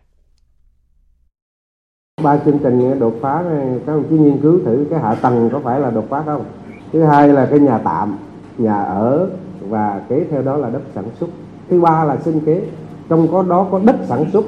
Ba 2.22 2.38
chương 2.44 2.58
trình 2.62 2.98
đột 2.98 3.14
phá 3.22 3.44
các 3.86 3.92
đồng 3.92 4.06
chí 4.10 4.16
nghiên 4.16 4.40
cứu 4.42 4.60
thử 4.64 4.86
cái 4.90 5.00
hạ 5.00 5.14
tầng 5.14 5.48
có 5.52 5.60
phải 5.64 5.80
là 5.80 5.90
đột 5.90 6.06
phá 6.10 6.22
không? 6.26 6.44
Thứ 6.92 7.04
hai 7.04 7.28
là 7.28 7.46
cái 7.50 7.58
nhà 7.60 7.78
tạm, 7.84 8.18
nhà 8.58 8.82
ở 8.82 9.30
và 9.60 10.06
kế 10.08 10.26
theo 10.30 10.42
đó 10.42 10.56
là 10.56 10.70
đất 10.70 10.82
sản 10.94 11.04
xuất. 11.20 11.30
Thứ 11.68 11.80
ba 11.80 12.04
là 12.04 12.18
sinh 12.24 12.40
kế, 12.46 12.68
trong 13.08 13.28
có 13.32 13.42
đó 13.42 13.68
có 13.70 13.78
đất 13.78 13.96
sản 14.08 14.30
xuất, 14.32 14.44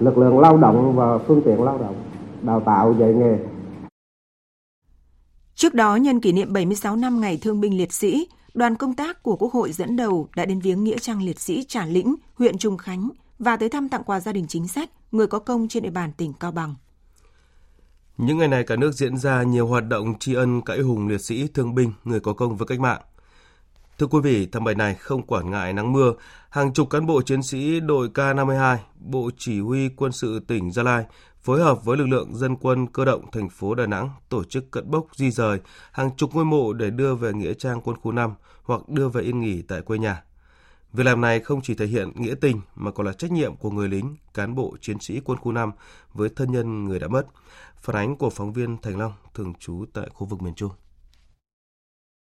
lực 0.00 0.18
lượng 0.18 0.38
lao 0.38 0.56
động 0.58 0.96
và 0.96 1.18
phương 1.18 1.42
tiện 1.44 1.62
lao 1.62 1.78
động, 1.78 1.94
đào 2.42 2.60
tạo 2.60 2.94
dạy 2.98 3.14
nghề. 3.14 3.38
Trước 5.54 5.74
đó, 5.74 5.96
nhân 5.96 6.20
kỷ 6.20 6.32
niệm 6.32 6.52
76 6.52 6.96
năm 6.96 7.20
Ngày 7.20 7.38
Thương 7.42 7.60
binh 7.60 7.78
Liệt 7.78 7.92
sĩ, 7.92 8.28
đoàn 8.56 8.76
công 8.76 8.94
tác 8.94 9.22
của 9.22 9.36
Quốc 9.36 9.52
hội 9.52 9.72
dẫn 9.72 9.96
đầu 9.96 10.28
đã 10.36 10.44
đến 10.44 10.60
viếng 10.60 10.84
Nghĩa 10.84 10.98
trang 10.98 11.22
Liệt 11.22 11.40
sĩ 11.40 11.64
Trà 11.68 11.86
Lĩnh, 11.86 12.14
huyện 12.34 12.58
Trung 12.58 12.76
Khánh 12.76 13.10
và 13.38 13.56
tới 13.56 13.68
thăm 13.68 13.88
tặng 13.88 14.02
quà 14.04 14.20
gia 14.20 14.32
đình 14.32 14.46
chính 14.48 14.68
sách, 14.68 14.90
người 15.12 15.26
có 15.26 15.38
công 15.38 15.68
trên 15.68 15.82
địa 15.82 15.90
bàn 15.90 16.12
tỉnh 16.16 16.32
Cao 16.40 16.52
Bằng. 16.52 16.74
Những 18.16 18.38
ngày 18.38 18.48
này 18.48 18.64
cả 18.64 18.76
nước 18.76 18.92
diễn 18.94 19.16
ra 19.16 19.42
nhiều 19.42 19.66
hoạt 19.66 19.88
động 19.88 20.18
tri 20.18 20.34
ân 20.34 20.62
cãi 20.62 20.80
hùng 20.80 21.08
liệt 21.08 21.20
sĩ, 21.20 21.48
thương 21.54 21.74
binh, 21.74 21.92
người 22.04 22.20
có 22.20 22.32
công 22.32 22.56
với 22.56 22.66
cách 22.66 22.80
mạng. 22.80 23.00
Thưa 23.98 24.06
quý 24.06 24.20
vị, 24.22 24.48
tháng 24.52 24.64
7 24.64 24.74
này 24.74 24.94
không 24.94 25.22
quản 25.22 25.50
ngại 25.50 25.72
nắng 25.72 25.92
mưa, 25.92 26.12
hàng 26.50 26.72
chục 26.72 26.90
cán 26.90 27.06
bộ 27.06 27.22
chiến 27.22 27.42
sĩ 27.42 27.80
đội 27.80 28.08
K52, 28.14 28.76
Bộ 29.00 29.30
Chỉ 29.38 29.60
huy 29.60 29.88
Quân 29.88 30.12
sự 30.12 30.40
tỉnh 30.40 30.72
Gia 30.72 30.82
Lai 30.82 31.04
phối 31.46 31.60
hợp 31.60 31.84
với 31.84 31.96
lực 31.96 32.06
lượng 32.06 32.34
dân 32.34 32.56
quân 32.56 32.86
cơ 32.86 33.04
động 33.04 33.30
thành 33.32 33.48
phố 33.48 33.74
Đà 33.74 33.86
Nẵng 33.86 34.10
tổ 34.28 34.44
chức 34.44 34.70
cất 34.70 34.86
bốc 34.86 35.06
di 35.16 35.30
rời 35.30 35.60
hàng 35.92 36.10
chục 36.16 36.34
ngôi 36.34 36.44
mộ 36.44 36.72
để 36.72 36.90
đưa 36.90 37.14
về 37.14 37.32
nghĩa 37.32 37.54
trang 37.54 37.80
quân 37.80 37.96
khu 38.02 38.12
5 38.12 38.34
hoặc 38.62 38.88
đưa 38.88 39.08
về 39.08 39.22
yên 39.22 39.40
nghỉ 39.40 39.62
tại 39.62 39.82
quê 39.82 39.98
nhà. 39.98 40.22
Việc 40.92 41.04
làm 41.04 41.20
này 41.20 41.40
không 41.40 41.60
chỉ 41.62 41.74
thể 41.74 41.86
hiện 41.86 42.12
nghĩa 42.14 42.34
tình 42.40 42.60
mà 42.74 42.90
còn 42.90 43.06
là 43.06 43.12
trách 43.12 43.32
nhiệm 43.32 43.56
của 43.56 43.70
người 43.70 43.88
lính, 43.88 44.16
cán 44.34 44.54
bộ 44.54 44.76
chiến 44.80 45.00
sĩ 45.00 45.20
quân 45.24 45.38
khu 45.38 45.52
5 45.52 45.72
với 46.12 46.28
thân 46.36 46.52
nhân 46.52 46.84
người 46.84 46.98
đã 46.98 47.08
mất. 47.08 47.26
Phản 47.76 47.96
ánh 47.96 48.16
của 48.16 48.30
phóng 48.30 48.52
viên 48.52 48.76
Thành 48.82 48.98
Long 48.98 49.12
thường 49.34 49.52
trú 49.58 49.84
tại 49.92 50.08
khu 50.14 50.26
vực 50.26 50.42
miền 50.42 50.54
Trung. 50.54 50.70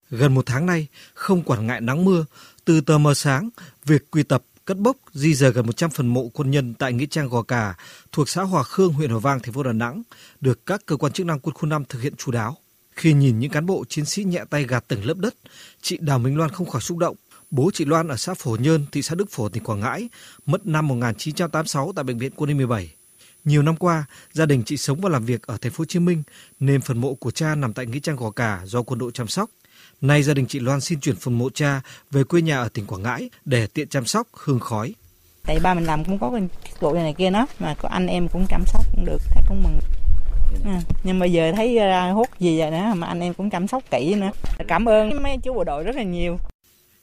Gần 0.09 0.33
một 0.33 0.45
tháng 0.45 0.65
nay, 0.65 0.87
không 1.13 1.43
quản 1.43 1.67
ngại 1.67 1.81
nắng 1.81 2.05
mưa, 2.05 2.25
từ 2.65 2.81
tờ 2.81 2.97
mờ 2.97 3.13
sáng, 3.13 3.49
việc 3.85 4.11
quy 4.11 4.23
tập, 4.23 4.43
cất 4.65 4.77
bốc, 4.77 4.97
di 5.13 5.33
rời 5.33 5.51
gần 5.51 5.65
100 5.65 5.89
phần 5.89 6.07
mộ 6.07 6.29
quân 6.33 6.51
nhân 6.51 6.73
tại 6.73 6.93
nghĩa 6.93 7.05
trang 7.05 7.29
Gò 7.29 7.41
Cà 7.41 7.75
thuộc 8.11 8.29
xã 8.29 8.41
Hòa 8.43 8.63
Khương, 8.63 8.93
huyện 8.93 9.09
Hòa 9.09 9.19
Vang, 9.19 9.39
thành 9.39 9.53
phố 9.53 9.63
Đà 9.63 9.73
Nẵng 9.73 10.03
được 10.41 10.65
các 10.65 10.81
cơ 10.85 10.97
quan 10.97 11.13
chức 11.13 11.25
năng 11.25 11.39
quân 11.39 11.53
khu 11.53 11.65
5 11.65 11.83
thực 11.89 12.01
hiện 12.01 12.13
chú 12.17 12.31
đáo. 12.31 12.57
Khi 12.95 13.13
nhìn 13.13 13.39
những 13.39 13.51
cán 13.51 13.65
bộ 13.65 13.83
chiến 13.89 14.05
sĩ 14.05 14.23
nhẹ 14.23 14.43
tay 14.49 14.63
gạt 14.63 14.85
từng 14.87 15.05
lớp 15.05 15.17
đất, 15.17 15.35
chị 15.81 15.97
Đào 16.01 16.19
Minh 16.19 16.37
Loan 16.37 16.49
không 16.49 16.69
khỏi 16.69 16.81
xúc 16.81 16.97
động. 16.97 17.15
Bố 17.51 17.71
chị 17.73 17.85
Loan 17.85 18.07
ở 18.07 18.15
xã 18.15 18.33
Phổ 18.33 18.57
Nhơn, 18.59 18.85
thị 18.91 19.01
xã 19.01 19.15
Đức 19.15 19.31
Phổ, 19.31 19.49
tỉnh 19.49 19.63
Quảng 19.63 19.79
Ngãi, 19.79 20.09
mất 20.45 20.67
năm 20.67 20.87
1986 20.87 21.93
tại 21.95 22.03
bệnh 22.03 22.17
viện 22.17 22.31
Quân 22.35 22.49
y 22.49 22.53
17. 22.53 22.93
Nhiều 23.43 23.61
năm 23.61 23.75
qua, 23.75 24.05
gia 24.33 24.45
đình 24.45 24.63
chị 24.65 24.77
sống 24.77 25.01
và 25.01 25.09
làm 25.09 25.25
việc 25.25 25.47
ở 25.47 25.57
thành 25.57 25.71
phố 25.71 25.81
Hồ 25.81 25.85
Chí 25.85 25.99
Minh 25.99 26.23
nên 26.59 26.81
phần 26.81 27.01
mộ 27.01 27.15
của 27.15 27.31
cha 27.31 27.55
nằm 27.55 27.73
tại 27.73 27.85
nghĩa 27.85 27.99
trang 27.99 28.15
Gò 28.15 28.31
Cà 28.31 28.61
do 28.65 28.81
quân 28.81 28.99
đội 28.99 29.11
chăm 29.11 29.27
sóc. 29.27 29.49
Nay 30.01 30.23
gia 30.23 30.33
đình 30.33 30.45
chị 30.45 30.59
Loan 30.59 30.81
xin 30.81 30.99
chuyển 30.99 31.15
phần 31.15 31.37
mộ 31.37 31.49
cha 31.49 31.81
về 32.11 32.23
quê 32.23 32.41
nhà 32.41 32.57
ở 32.57 32.69
tỉnh 32.69 32.85
Quảng 32.85 33.03
Ngãi 33.03 33.29
để 33.45 33.67
tiện 33.67 33.87
chăm 33.87 34.05
sóc 34.05 34.27
hương 34.33 34.59
khói. 34.59 34.93
Tại 35.43 35.59
ba 35.59 35.73
mình 35.73 35.83
làm 35.83 36.05
cũng 36.05 36.19
có 36.19 36.31
cái 36.31 36.41
vụ 36.79 36.93
này, 36.93 37.03
này 37.03 37.13
kia 37.17 37.29
đó 37.29 37.47
mà 37.59 37.75
có 37.79 37.89
anh 37.89 38.07
em 38.07 38.27
cũng 38.27 38.45
chăm 38.49 38.63
sóc 38.65 38.85
cũng 38.95 39.05
được 39.05 39.21
thấy 39.31 39.43
cũng 39.49 39.63
mừng. 39.63 39.79
À, 40.65 40.81
nhưng 41.03 41.19
bây 41.19 41.31
giờ 41.31 41.51
thấy 41.55 41.75
ra 41.75 42.11
hút 42.11 42.29
gì 42.39 42.59
vậy 42.59 42.71
nữa 42.71 42.93
mà 42.95 43.07
anh 43.07 43.19
em 43.19 43.33
cũng 43.33 43.49
chăm 43.49 43.67
sóc 43.67 43.83
kỹ 43.91 44.15
nữa. 44.15 44.31
Cảm 44.67 44.85
ơn 44.85 45.23
mấy 45.23 45.37
chú 45.43 45.53
bộ 45.53 45.63
đội 45.63 45.83
rất 45.83 45.95
là 45.95 46.03
nhiều. 46.03 46.39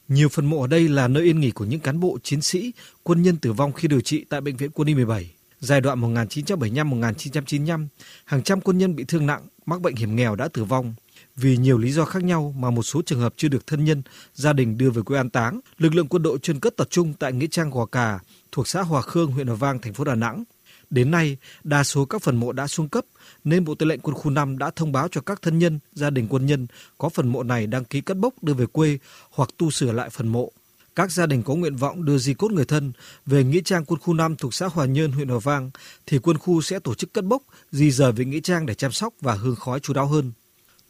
Nhiều 0.09 0.29
phần 0.29 0.47
mộ 0.47 0.61
ở 0.61 0.67
đây 0.67 0.89
là 0.89 1.09
nơi 1.09 1.23
yên 1.23 1.41
nghỉ 1.41 1.51
của 1.51 1.65
những 1.65 1.81
cán 1.81 2.01
bộ 2.01 2.19
chiến 2.23 2.43
sĩ, 2.43 2.73
quân 3.03 3.23
nhân 3.23 3.37
tử 3.37 3.53
vong 3.53 3.73
khi 3.73 3.89
điều 3.89 4.01
trị 4.01 4.25
tại 4.29 4.41
bệnh 4.41 4.57
viện 4.57 4.71
Quân 4.75 4.89
y 4.89 4.95
17. 4.95 5.31
Giai 5.61 5.81
đoạn 5.81 6.15
1975-1995, 6.15 7.87
hàng 8.25 8.43
trăm 8.43 8.61
quân 8.61 8.79
nhân 8.79 8.97
bị 8.97 9.05
thương 9.05 9.27
nặng, 9.27 9.43
mắc 9.67 9.81
bệnh 9.81 9.97
hiểm 9.97 10.17
nghèo 10.17 10.37
đã 10.37 10.49
tử 10.53 10.65
vong. 10.65 10.95
Vì 11.37 11.57
nhiều 11.57 11.79
lý 11.79 11.93
do 11.93 12.05
khác 12.05 12.25
nhau 12.25 12.55
mà 12.59 12.71
một 12.71 12.83
số 12.83 13.03
trường 13.07 13.21
hợp 13.21 13.35
chưa 13.37 13.49
được 13.49 13.67
thân 13.67 13.85
nhân, 13.85 14.03
gia 14.35 14.53
đình 14.53 14.79
đưa 14.79 14.91
về 14.91 15.03
quê 15.03 15.19
an 15.19 15.31
táng, 15.31 15.61
lực 15.79 15.95
lượng 15.95 16.09
quân 16.09 16.23
đội 16.23 16.39
chuyên 16.39 16.61
cất 16.61 16.77
tập 16.77 16.87
trung 16.91 17.15
tại 17.19 17.33
nghĩa 17.33 17.47
trang 17.47 17.71
Gò 17.71 17.87
Cà, 17.87 18.19
thuộc 18.53 18.69
xã 18.69 18.83
Hòa 18.83 19.03
Khương, 19.03 19.31
huyện 19.31 19.47
Hòa 19.47 19.57
Vang, 19.57 19.79
thành 19.79 19.93
phố 19.93 20.05
Đà 20.05 20.15
Nẵng. 20.15 20.45
Đến 20.91 21.11
nay, 21.11 21.37
đa 21.65 21.85
số 21.85 22.05
các 22.05 22.23
phần 22.23 22.37
mộ 22.37 22.53
đã 22.53 22.67
xuống 22.67 22.89
cấp, 22.89 23.05
nên 23.45 23.65
Bộ 23.65 23.75
Tư 23.75 23.87
lệnh 23.87 24.01
Quân 24.01 24.17
khu 24.17 24.31
5 24.31 24.59
đã 24.59 24.71
thông 24.77 24.93
báo 24.93 25.09
cho 25.09 25.21
các 25.21 25.43
thân 25.43 25.59
nhân, 25.59 25.79
gia 25.93 26.11
đình 26.11 26.27
quân 26.31 26.47
nhân 26.47 26.67
có 26.99 27.09
phần 27.09 27.29
mộ 27.29 27.43
này 27.43 27.67
đăng 27.67 27.85
ký 27.85 28.01
cất 28.01 28.17
bốc 28.17 28.35
đưa 28.43 28.55
về 28.55 28.67
quê 28.67 28.99
hoặc 29.31 29.51
tu 29.59 29.71
sửa 29.71 29.93
lại 29.93 30.11
phần 30.11 30.29
mộ. 30.29 30.53
Các 30.97 31.13
gia 31.13 31.27
đình 31.27 31.43
có 31.43 31.55
nguyện 31.55 31.77
vọng 31.77 32.05
đưa 32.05 32.19
di 32.19 32.35
cốt 32.35 32.51
người 32.51 32.65
thân 32.65 32.93
về 33.27 33.45
nghĩa 33.45 33.61
trang 33.65 33.85
quân 33.85 34.01
khu 34.01 34.15
5 34.15 34.37
thuộc 34.37 34.55
xã 34.55 34.67
Hòa 34.67 34.87
Nhơn, 34.87 35.13
huyện 35.13 35.29
Hòa 35.29 35.39
Vang, 35.43 35.71
thì 36.07 36.19
quân 36.19 36.39
khu 36.39 36.63
sẽ 36.63 36.79
tổ 36.79 36.95
chức 36.95 37.13
cất 37.13 37.25
bốc, 37.25 37.43
di 37.71 37.91
rời 37.91 38.13
về 38.13 38.25
nghĩa 38.25 38.41
trang 38.41 38.67
để 38.67 38.75
chăm 38.75 38.93
sóc 38.93 39.15
và 39.21 39.35
hương 39.35 39.57
khói 39.57 39.81
chú 39.81 39.93
đáo 39.93 40.07
hơn. 40.07 40.33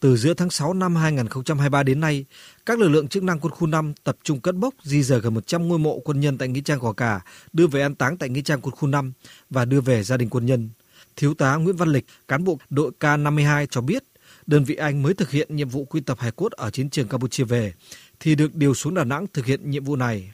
Từ 0.02 0.16
giữa 0.16 0.34
tháng 0.34 0.50
6 0.50 0.74
năm 0.74 0.96
2023 0.96 1.82
đến 1.82 2.00
nay, 2.00 2.24
các 2.66 2.78
lực 2.78 2.88
lượng 2.88 3.08
chức 3.08 3.22
năng 3.22 3.38
quân 3.40 3.52
khu 3.52 3.66
5 3.66 3.92
tập 4.04 4.16
trung 4.24 4.40
cất 4.40 4.54
bốc 4.54 4.74
di 4.82 5.02
rời 5.02 5.20
gần 5.20 5.34
100 5.34 5.68
ngôi 5.68 5.78
mộ 5.78 5.98
quân 5.98 6.20
nhân 6.20 6.38
tại 6.38 6.48
nghĩa 6.48 6.60
trang 6.60 6.78
Gò 6.78 6.92
Cà, 6.92 7.20
đưa 7.52 7.66
về 7.66 7.82
an 7.82 7.94
táng 7.94 8.16
tại 8.16 8.28
nghĩa 8.28 8.40
trang 8.40 8.60
quân 8.60 8.74
khu 8.74 8.88
5 8.88 9.12
và 9.50 9.64
đưa 9.64 9.80
về 9.80 10.02
gia 10.02 10.16
đình 10.16 10.28
quân 10.30 10.46
nhân. 10.46 10.70
Thiếu 11.16 11.34
tá 11.34 11.56
Nguyễn 11.56 11.76
Văn 11.76 11.88
Lịch, 11.88 12.04
cán 12.28 12.44
bộ 12.44 12.58
đội 12.70 12.90
K52 13.00 13.66
cho 13.70 13.80
biết, 13.80 14.02
đơn 14.46 14.64
vị 14.64 14.74
anh 14.74 15.02
mới 15.02 15.14
thực 15.14 15.30
hiện 15.30 15.56
nhiệm 15.56 15.68
vụ 15.68 15.84
quy 15.84 16.00
tập 16.00 16.18
hài 16.20 16.30
cốt 16.30 16.52
ở 16.52 16.70
chiến 16.70 16.90
trường 16.90 17.08
Campuchia 17.08 17.44
về, 17.44 17.72
thì 18.20 18.34
được 18.34 18.54
điều 18.54 18.74
xuống 18.74 18.94
Đà 18.94 19.04
Nẵng 19.04 19.26
thực 19.32 19.46
hiện 19.46 19.70
nhiệm 19.70 19.84
vụ 19.84 19.96
này. 19.96 20.32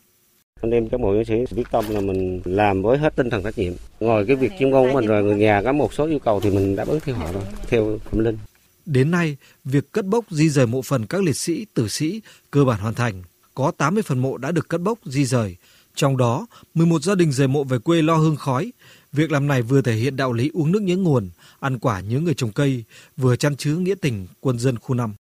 Anh 0.62 0.70
em 0.70 0.88
cán 0.88 1.02
bộ 1.02 1.22
chiến 1.26 1.46
sĩ 1.46 1.56
biết 1.56 1.64
tâm 1.70 1.84
là 1.88 2.00
mình 2.00 2.40
làm 2.44 2.82
với 2.82 2.98
hết 2.98 3.16
tinh 3.16 3.30
thần 3.30 3.42
trách 3.42 3.58
nhiệm. 3.58 3.72
Ngoài 4.00 4.24
cái 4.26 4.36
việc 4.36 4.52
chuyên 4.58 4.70
môn 4.70 4.88
của 4.88 4.94
mình 4.94 5.06
rồi 5.06 5.24
người 5.24 5.36
nhà 5.36 5.62
có 5.64 5.72
một 5.72 5.94
số 5.94 6.06
yêu 6.06 6.18
cầu 6.18 6.40
thì 6.40 6.50
mình 6.50 6.76
đáp 6.76 6.88
ứng 6.88 7.00
theo 7.00 7.14
họ 7.14 7.32
thôi, 7.32 7.42
theo 7.68 7.98
tâm 8.10 8.24
linh. 8.24 8.38
Đến 8.88 9.10
nay, 9.10 9.36
việc 9.64 9.92
cất 9.92 10.06
bốc 10.06 10.24
di 10.30 10.48
rời 10.48 10.66
mộ 10.66 10.82
phần 10.82 11.06
các 11.06 11.22
liệt 11.22 11.36
sĩ, 11.36 11.66
tử 11.74 11.88
sĩ 11.88 12.20
cơ 12.50 12.64
bản 12.64 12.80
hoàn 12.80 12.94
thành. 12.94 13.22
Có 13.54 13.70
80 13.70 14.02
phần 14.02 14.18
mộ 14.18 14.36
đã 14.36 14.52
được 14.52 14.68
cất 14.68 14.80
bốc 14.80 14.98
di 15.04 15.24
rời. 15.24 15.56
Trong 15.94 16.16
đó, 16.16 16.46
11 16.74 17.02
gia 17.02 17.14
đình 17.14 17.32
rời 17.32 17.48
mộ 17.48 17.64
về 17.64 17.78
quê 17.78 18.02
lo 18.02 18.16
hương 18.16 18.36
khói. 18.36 18.72
Việc 19.12 19.32
làm 19.32 19.46
này 19.46 19.62
vừa 19.62 19.82
thể 19.82 19.94
hiện 19.94 20.16
đạo 20.16 20.32
lý 20.32 20.50
uống 20.54 20.72
nước 20.72 20.82
nhớ 20.82 20.96
nguồn, 20.96 21.30
ăn 21.60 21.78
quả 21.78 22.00
nhớ 22.00 22.20
người 22.20 22.34
trồng 22.34 22.52
cây, 22.52 22.84
vừa 23.16 23.36
chăn 23.36 23.56
chứa 23.56 23.76
nghĩa 23.76 23.94
tình 23.94 24.26
quân 24.40 24.58
dân 24.58 24.78
khu 24.78 24.94
5. 24.94 25.14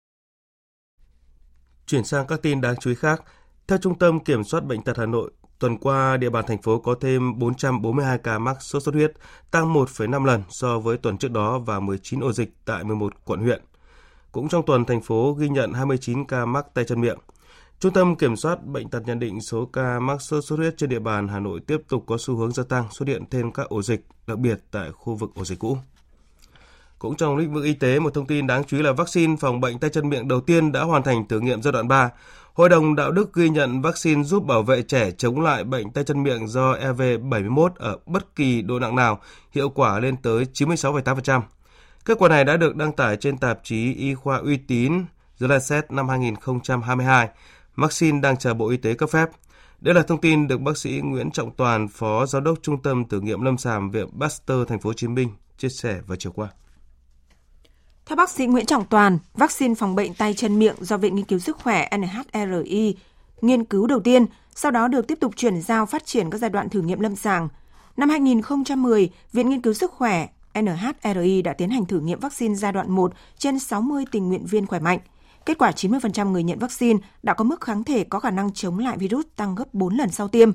Chuyển 1.87 2.03
sang 2.03 2.27
các 2.27 2.41
tin 2.41 2.61
đáng 2.61 2.75
chú 2.81 2.89
ý 2.89 2.95
khác, 2.95 3.23
theo 3.67 3.77
Trung 3.81 3.99
tâm 3.99 4.23
Kiểm 4.23 4.43
soát 4.43 4.65
Bệnh 4.65 4.81
tật 4.81 4.97
Hà 4.97 5.05
Nội, 5.05 5.31
tuần 5.59 5.77
qua 5.77 6.17
địa 6.17 6.29
bàn 6.29 6.45
thành 6.47 6.61
phố 6.61 6.79
có 6.79 6.95
thêm 7.01 7.39
442 7.39 8.17
ca 8.17 8.39
mắc 8.39 8.57
sốt 8.61 8.83
xuất 8.83 8.95
huyết, 8.95 9.11
tăng 9.51 9.73
1,5 9.73 10.25
lần 10.25 10.43
so 10.49 10.79
với 10.79 10.97
tuần 10.97 11.17
trước 11.17 11.31
đó 11.31 11.59
và 11.59 11.79
19 11.79 12.19
ổ 12.19 12.33
dịch 12.33 12.53
tại 12.65 12.83
11 12.83 13.13
quận 13.25 13.39
huyện. 13.39 13.61
Cũng 14.31 14.49
trong 14.49 14.65
tuần, 14.65 14.85
thành 14.85 15.01
phố 15.01 15.33
ghi 15.33 15.49
nhận 15.49 15.73
29 15.73 16.25
ca 16.25 16.45
mắc 16.45 16.65
tay 16.73 16.85
chân 16.85 17.01
miệng. 17.01 17.17
Trung 17.79 17.93
tâm 17.93 18.15
Kiểm 18.15 18.35
soát 18.35 18.65
Bệnh 18.65 18.89
tật 18.89 18.99
nhận 19.05 19.19
định 19.19 19.41
số 19.41 19.65
ca 19.65 19.99
mắc 19.99 20.21
sốt 20.21 20.43
xuất 20.43 20.55
huyết 20.57 20.77
trên 20.77 20.89
địa 20.89 20.99
bàn 20.99 21.27
Hà 21.27 21.39
Nội 21.39 21.59
tiếp 21.67 21.77
tục 21.89 22.03
có 22.07 22.17
xu 22.19 22.35
hướng 22.35 22.51
gia 22.51 22.63
tăng, 22.63 22.91
xuất 22.91 23.07
hiện 23.07 23.23
thêm 23.31 23.51
các 23.51 23.69
ổ 23.69 23.81
dịch, 23.81 24.05
đặc 24.27 24.39
biệt 24.39 24.59
tại 24.71 24.91
khu 24.91 25.15
vực 25.15 25.31
ổ 25.35 25.45
dịch 25.45 25.59
cũ. 25.59 25.77
Cũng 26.99 27.15
trong 27.15 27.37
lĩnh 27.37 27.53
vực 27.53 27.63
y 27.63 27.73
tế, 27.73 27.99
một 27.99 28.13
thông 28.13 28.27
tin 28.27 28.47
đáng 28.47 28.63
chú 28.63 28.77
ý 28.77 28.83
là 28.83 28.91
vaccine 28.91 29.35
phòng 29.39 29.61
bệnh 29.61 29.79
tay 29.79 29.89
chân 29.89 30.09
miệng 30.09 30.27
đầu 30.27 30.41
tiên 30.41 30.71
đã 30.71 30.83
hoàn 30.83 31.03
thành 31.03 31.27
thử 31.27 31.39
nghiệm 31.39 31.61
giai 31.61 31.71
đoạn 31.71 31.87
3. 31.87 32.09
Hội 32.57 32.69
đồng 32.69 32.95
Đạo 32.95 33.11
đức 33.11 33.33
ghi 33.33 33.49
nhận 33.49 33.81
vaccine 33.81 34.23
giúp 34.23 34.45
bảo 34.45 34.63
vệ 34.63 34.81
trẻ 34.81 35.11
chống 35.11 35.41
lại 35.41 35.63
bệnh 35.63 35.91
tay 35.91 36.03
chân 36.03 36.23
miệng 36.23 36.47
do 36.47 36.73
EV71 36.73 37.69
ở 37.75 37.97
bất 38.05 38.35
kỳ 38.35 38.61
độ 38.61 38.79
nặng 38.79 38.95
nào, 38.95 39.21
hiệu 39.51 39.69
quả 39.69 39.99
lên 39.99 40.17
tới 40.17 40.45
96,8%. 40.53 41.41
Kết 42.05 42.17
quả 42.19 42.29
này 42.29 42.43
đã 42.43 42.57
được 42.57 42.75
đăng 42.75 42.91
tải 42.91 43.17
trên 43.17 43.37
tạp 43.37 43.59
chí 43.63 43.93
y 43.93 44.15
khoa 44.15 44.37
uy 44.37 44.57
tín 44.57 45.05
The 45.39 45.47
Lancet 45.47 45.91
năm 45.91 46.09
2022. 46.09 47.29
Vaccine 47.75 48.19
đang 48.21 48.37
chờ 48.37 48.53
Bộ 48.53 48.69
Y 48.69 48.77
tế 48.77 48.93
cấp 48.93 49.09
phép. 49.09 49.29
Đây 49.81 49.95
là 49.95 50.01
thông 50.01 50.21
tin 50.21 50.47
được 50.47 50.61
bác 50.61 50.77
sĩ 50.77 51.01
Nguyễn 51.03 51.31
Trọng 51.31 51.51
Toàn, 51.55 51.87
Phó 51.87 52.25
Giám 52.25 52.43
đốc 52.43 52.57
Trung 52.61 52.81
tâm 52.81 53.07
Thử 53.07 53.21
nghiệm 53.21 53.41
Lâm 53.41 53.57
sàng 53.57 53.91
Viện 53.91 54.07
Pasteur 54.19 54.67
Thành 54.67 54.79
phố 54.79 54.89
Hồ 54.89 54.93
Chí 54.93 55.07
Minh 55.07 55.29
chia 55.57 55.69
sẻ 55.69 56.01
vào 56.07 56.15
chiều 56.15 56.31
qua. 56.31 56.47
Theo 58.07 58.15
bác 58.15 58.29
sĩ 58.29 58.45
Nguyễn 58.45 58.65
Trọng 58.65 58.85
Toàn, 58.85 59.17
vaccine 59.33 59.75
phòng 59.75 59.95
bệnh 59.95 60.13
tay 60.13 60.33
chân 60.33 60.59
miệng 60.59 60.75
do 60.79 60.97
Viện 60.97 61.15
Nghiên 61.15 61.25
cứu 61.25 61.39
Sức 61.39 61.57
khỏe 61.57 61.89
NHRI 61.97 62.95
nghiên 63.41 63.63
cứu 63.63 63.87
đầu 63.87 63.99
tiên, 63.99 64.25
sau 64.55 64.71
đó 64.71 64.87
được 64.87 65.07
tiếp 65.07 65.17
tục 65.21 65.33
chuyển 65.35 65.61
giao 65.61 65.85
phát 65.85 66.05
triển 66.05 66.29
các 66.29 66.37
giai 66.37 66.49
đoạn 66.49 66.69
thử 66.69 66.81
nghiệm 66.81 66.99
lâm 66.99 67.15
sàng. 67.15 67.47
Năm 67.97 68.09
2010, 68.09 69.09
Viện 69.33 69.49
Nghiên 69.49 69.61
cứu 69.61 69.73
Sức 69.73 69.91
khỏe 69.91 70.27
NHRI 70.59 71.41
đã 71.41 71.53
tiến 71.53 71.69
hành 71.69 71.85
thử 71.85 71.99
nghiệm 71.99 72.19
vaccine 72.19 72.55
giai 72.55 72.71
đoạn 72.71 72.91
1 72.91 73.13
trên 73.37 73.59
60 73.59 74.05
tình 74.11 74.27
nguyện 74.27 74.45
viên 74.45 74.65
khỏe 74.65 74.79
mạnh. 74.79 74.99
Kết 75.45 75.57
quả 75.57 75.71
90% 75.71 76.31
người 76.31 76.43
nhận 76.43 76.59
vaccine 76.59 76.99
đã 77.23 77.33
có 77.33 77.43
mức 77.43 77.61
kháng 77.61 77.83
thể 77.83 78.03
có 78.03 78.19
khả 78.19 78.31
năng 78.31 78.53
chống 78.53 78.79
lại 78.79 78.97
virus 78.97 79.25
tăng 79.35 79.55
gấp 79.55 79.73
4 79.73 79.97
lần 79.97 80.09
sau 80.11 80.27
tiêm. 80.27 80.51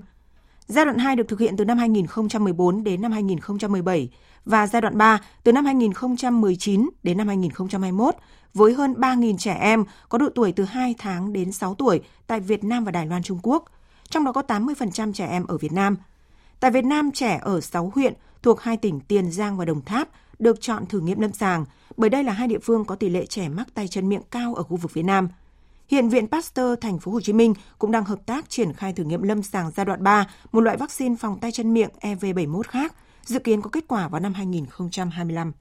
Giai 0.67 0.85
đoạn 0.85 0.99
2 0.99 1.17
được 1.17 1.29
thực 1.29 1.41
hiện 1.41 1.57
từ 1.57 1.65
năm 1.65 1.79
2014 1.79 2.85
đến 2.85 3.03
năm 3.03 3.13
2017 3.13 4.09
và 4.45 4.67
giai 4.67 4.83
đoạn 4.83 4.99
3 4.99 5.21
từ 5.43 5.53
năm 5.53 5.65
2019 5.65 6.91
đến 7.03 7.19
năm 7.19 7.29
2021 7.29 8.15
với 8.55 8.75
hơn 8.75 8.93
3.000 8.93 9.37
trẻ 9.39 9.55
em 9.55 9.85
có 10.09 10.19
độ 10.19 10.29
tuổi 10.35 10.53
từ 10.53 10.65
2 10.65 10.95
tháng 10.99 11.33
đến 11.33 11.53
6 11.53 11.75
tuổi 11.75 12.01
tại 12.27 12.41
Việt 12.41 12.65
Nam 12.65 12.85
và 12.85 12.93
Đài 12.93 13.07
Loan 13.07 13.23
Trung 13.23 13.39
Quốc, 13.43 13.65
trong 14.11 14.25
đó 14.25 14.33
có 14.33 14.43
80% 14.49 15.13
trẻ 15.13 15.27
em 15.27 15.47
ở 15.47 15.59
Việt 15.59 15.73
Nam. 15.73 15.97
Tại 16.61 16.71
Việt 16.71 16.85
Nam, 16.85 17.11
trẻ 17.11 17.39
ở 17.43 17.61
6 17.61 17.93
huyện 17.95 18.15
thuộc 18.43 18.61
hai 18.61 18.77
tỉnh 18.77 19.01
Tiền 19.01 19.31
Giang 19.31 19.57
và 19.57 19.65
Đồng 19.65 19.85
Tháp 19.85 20.09
được 20.39 20.61
chọn 20.61 20.87
thử 20.87 21.01
nghiệm 21.01 21.21
lâm 21.21 21.33
sàng 21.33 21.65
bởi 21.97 22.11
đây 22.11 22.25
là 22.25 22.33
hai 22.33 22.49
địa 22.49 22.59
phương 22.59 22.85
có 22.85 22.95
tỷ 22.95 23.09
lệ 23.09 23.27
trẻ 23.27 23.49
mắc 23.49 23.69
tay 23.75 23.89
chân 23.89 24.09
miệng 24.09 24.23
cao 24.31 24.55
ở 24.55 24.63
khu 24.63 24.77
vực 24.77 24.91
phía 24.91 25.03
Nam. 25.03 25.29
Hiện 25.93 26.09
Viện 26.09 26.29
Pasteur 26.29 26.79
Thành 26.81 26.99
phố 26.99 27.13
Hồ 27.13 27.21
Chí 27.21 27.33
Minh 27.33 27.55
cũng 27.79 27.93
đang 27.93 28.05
hợp 28.05 28.19
tác 28.27 28.51
triển 28.51 28.73
khai 28.73 28.93
thử 28.93 29.05
nghiệm 29.05 29.23
lâm 29.23 29.43
sàng 29.43 29.71
giai 29.71 29.87
đoạn 29.87 30.03
3 30.03 30.27
một 30.53 30.61
loại 30.61 30.77
vaccine 30.77 31.15
phòng 31.21 31.39
tay 31.41 31.53
chân 31.53 31.75
miệng 31.75 31.91
EV71 32.01 32.63
khác, 32.63 32.95
dự 33.23 33.39
kiến 33.39 33.63
có 33.63 33.71
kết 33.71 33.85
quả 33.89 34.09
vào 34.09 34.21
năm 34.21 34.35
2025. 34.35 35.53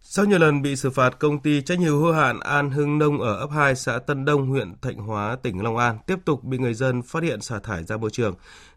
Sau 0.00 0.24
nhiều 0.24 0.38
lần 0.38 0.62
bị 0.62 0.76
xử 0.76 0.90
phạt, 0.90 1.18
công 1.18 1.38
ty 1.38 1.62
trách 1.62 1.78
nhiệm 1.78 1.88
hữu 1.88 2.12
hạn 2.12 2.40
An 2.40 2.70
Hưng 2.70 2.98
Nông 2.98 3.20
ở 3.20 3.36
ấp 3.36 3.50
2 3.50 3.76
xã 3.76 3.98
Tân 3.98 4.24
Đông, 4.24 4.48
huyện 4.48 4.74
Thạnh 4.82 4.96
Hóa, 4.96 5.36
tỉnh 5.42 5.62
Long 5.62 5.76
An 5.76 5.98
tiếp 6.06 6.18
tục 6.24 6.44
bị 6.44 6.58
người 6.58 6.74
dân 6.74 7.02
phát 7.02 7.22
hiện 7.22 7.40
xả 7.40 7.58
thải 7.58 7.84
ra 7.84 7.96
môi 7.96 8.10
trường. 8.10 8.34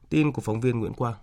Tin 0.10 0.32
của 0.32 0.42
phóng 0.42 0.62
viên 0.62 0.80
Nguyễn 0.80 0.94
Quang. 0.94 1.16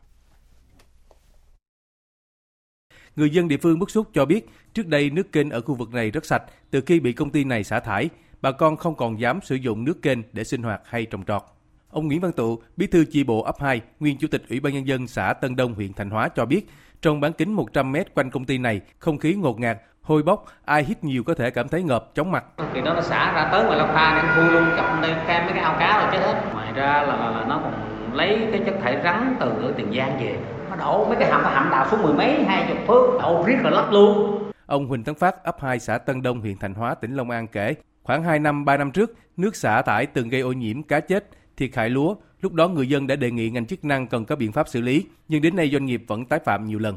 Người 3.16 3.30
dân 3.30 3.48
địa 3.48 3.58
phương 3.62 3.78
bức 3.78 3.90
xúc 3.90 4.08
cho 4.14 4.26
biết, 4.26 4.48
trước 4.74 4.86
đây 4.86 5.10
nước 5.10 5.32
kênh 5.32 5.50
ở 5.50 5.60
khu 5.60 5.74
vực 5.74 5.92
này 5.92 6.10
rất 6.10 6.26
sạch, 6.26 6.42
từ 6.70 6.80
khi 6.86 7.00
bị 7.00 7.12
công 7.12 7.30
ty 7.30 7.44
này 7.44 7.64
xả 7.64 7.80
thải, 7.80 8.10
bà 8.42 8.52
con 8.52 8.76
không 8.76 8.94
còn 8.94 9.20
dám 9.20 9.40
sử 9.42 9.54
dụng 9.54 9.84
nước 9.84 10.02
kênh 10.02 10.18
để 10.32 10.44
sinh 10.44 10.62
hoạt 10.62 10.80
hay 10.84 11.06
trồng 11.06 11.24
trọt. 11.24 11.42
Ông 11.90 12.06
Nguyễn 12.06 12.20
Văn 12.20 12.32
Tụ, 12.32 12.62
bí 12.76 12.86
thư 12.86 13.04
chi 13.04 13.24
bộ 13.24 13.42
ấp 13.42 13.54
2, 13.60 13.80
nguyên 14.00 14.18
chủ 14.18 14.28
tịch 14.30 14.42
Ủy 14.50 14.60
ban 14.60 14.74
nhân 14.74 14.86
dân 14.86 15.06
xã 15.06 15.32
Tân 15.32 15.56
Đông 15.56 15.74
huyện 15.74 15.92
Thành 15.92 16.10
Hóa 16.10 16.28
cho 16.28 16.44
biết, 16.44 16.68
trong 17.02 17.20
bán 17.20 17.32
kính 17.32 17.52
100 17.52 17.92
mét 17.92 18.14
quanh 18.14 18.30
công 18.30 18.44
ty 18.44 18.58
này, 18.58 18.80
không 18.98 19.18
khí 19.18 19.34
ngột 19.34 19.60
ngạt, 19.60 19.78
hôi 20.02 20.22
bốc, 20.22 20.44
ai 20.64 20.84
hít 20.84 21.04
nhiều 21.04 21.22
có 21.24 21.34
thể 21.34 21.50
cảm 21.50 21.68
thấy 21.68 21.82
ngợp, 21.82 22.10
chóng 22.14 22.32
mặt. 22.32 22.44
Thì 22.74 22.80
nó 22.80 23.00
xả 23.00 23.32
ra 23.32 23.48
tới 23.52 23.64
ngoài 23.64 23.78
Long 23.78 23.94
Pha 23.94 24.22
nên 24.22 24.34
thui 24.34 24.54
luôn, 24.54 24.68
chọc 24.76 25.02
đây 25.02 25.14
kem 25.26 25.44
mấy 25.44 25.54
cái 25.54 25.62
ao 25.62 25.76
cá 25.78 26.00
rồi 26.00 26.08
chết 26.12 26.26
hết. 26.26 26.50
Ngoài 26.52 26.72
ra 26.72 27.02
là, 27.02 27.16
là, 27.16 27.30
là 27.30 27.44
nó 27.48 27.60
còn 27.62 27.72
lấy 28.14 28.48
cái 28.52 28.60
chất 28.66 28.74
thải 28.82 29.00
rắn 29.04 29.36
từ 29.40 29.48
ở 29.48 29.74
Tiền 29.76 29.92
Giang 29.96 30.18
về. 30.20 30.38
Nó 30.70 30.76
đổ 30.76 31.06
mấy 31.08 31.16
cái 31.20 31.30
hầm 31.30 31.44
hầm 31.44 31.70
đào 31.70 31.86
xuống 31.90 32.02
mười 32.02 32.14
mấy, 32.14 32.44
hai 32.44 32.66
chục 32.68 32.78
thước, 32.88 33.18
đổ 33.22 33.44
riết 33.46 33.56
rồi 33.62 33.72
lấp 33.72 33.92
luôn. 33.92 34.42
Ông 34.66 34.86
Huỳnh 34.86 35.04
Tấn 35.04 35.14
Phát, 35.14 35.44
ấp 35.44 35.56
2 35.60 35.78
xã 35.78 35.98
Tân 35.98 36.22
Đông, 36.22 36.40
huyện 36.40 36.58
Thành 36.58 36.74
Hóa, 36.74 36.94
tỉnh 36.94 37.16
Long 37.16 37.30
An 37.30 37.46
kể, 37.46 37.74
khoảng 38.06 38.22
2 38.22 38.38
năm, 38.38 38.64
3 38.64 38.76
năm 38.76 38.90
trước, 38.90 39.14
nước 39.36 39.56
xả 39.56 39.82
thải 39.82 40.06
từng 40.06 40.28
gây 40.28 40.40
ô 40.40 40.52
nhiễm 40.52 40.82
cá 40.82 41.00
chết, 41.00 41.28
thiệt 41.56 41.70
hại 41.74 41.90
lúa. 41.90 42.14
Lúc 42.40 42.52
đó 42.52 42.68
người 42.68 42.88
dân 42.88 43.06
đã 43.06 43.16
đề 43.16 43.30
nghị 43.30 43.50
ngành 43.50 43.66
chức 43.66 43.84
năng 43.84 44.06
cần 44.06 44.24
có 44.24 44.36
biện 44.36 44.52
pháp 44.52 44.68
xử 44.68 44.80
lý, 44.80 45.04
nhưng 45.28 45.42
đến 45.42 45.56
nay 45.56 45.70
doanh 45.72 45.86
nghiệp 45.86 46.02
vẫn 46.06 46.24
tái 46.24 46.38
phạm 46.44 46.64
nhiều 46.64 46.78
lần. 46.78 46.96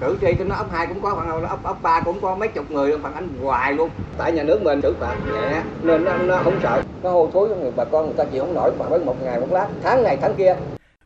Cử 0.00 0.18
tri 0.20 0.34
trên 0.38 0.48
nó 0.48 0.54
ấp 0.54 0.66
2 0.72 0.86
cũng 0.86 1.00
có, 1.02 1.14
khoảng 1.14 1.42
ấp, 1.42 1.62
ấp 1.62 1.82
3 1.82 2.00
cũng 2.00 2.20
có 2.20 2.36
mấy 2.36 2.48
chục 2.48 2.70
người 2.70 2.98
phản 2.98 3.14
ánh 3.14 3.28
hoài 3.42 3.72
luôn. 3.72 3.90
Tại 4.18 4.32
nhà 4.32 4.42
nước 4.42 4.62
mình 4.62 4.80
xử 4.82 4.94
phạt 5.00 5.16
nhẹ 5.32 5.62
nên 5.82 6.04
nó, 6.04 6.18
nó 6.18 6.40
không 6.44 6.58
sợ. 6.62 6.82
Nó 7.02 7.10
hôi 7.10 7.28
thối 7.32 7.48
người 7.48 7.72
bà 7.76 7.84
con 7.84 8.06
người 8.06 8.14
ta 8.16 8.24
chịu 8.24 8.44
không 8.44 8.54
nổi 8.54 8.72
phạt 8.78 8.86
với 8.90 9.04
một 9.04 9.22
ngày 9.22 9.40
một 9.40 9.48
lát, 9.50 9.68
tháng 9.82 10.02
này 10.02 10.18
tháng 10.20 10.34
kia. 10.38 10.56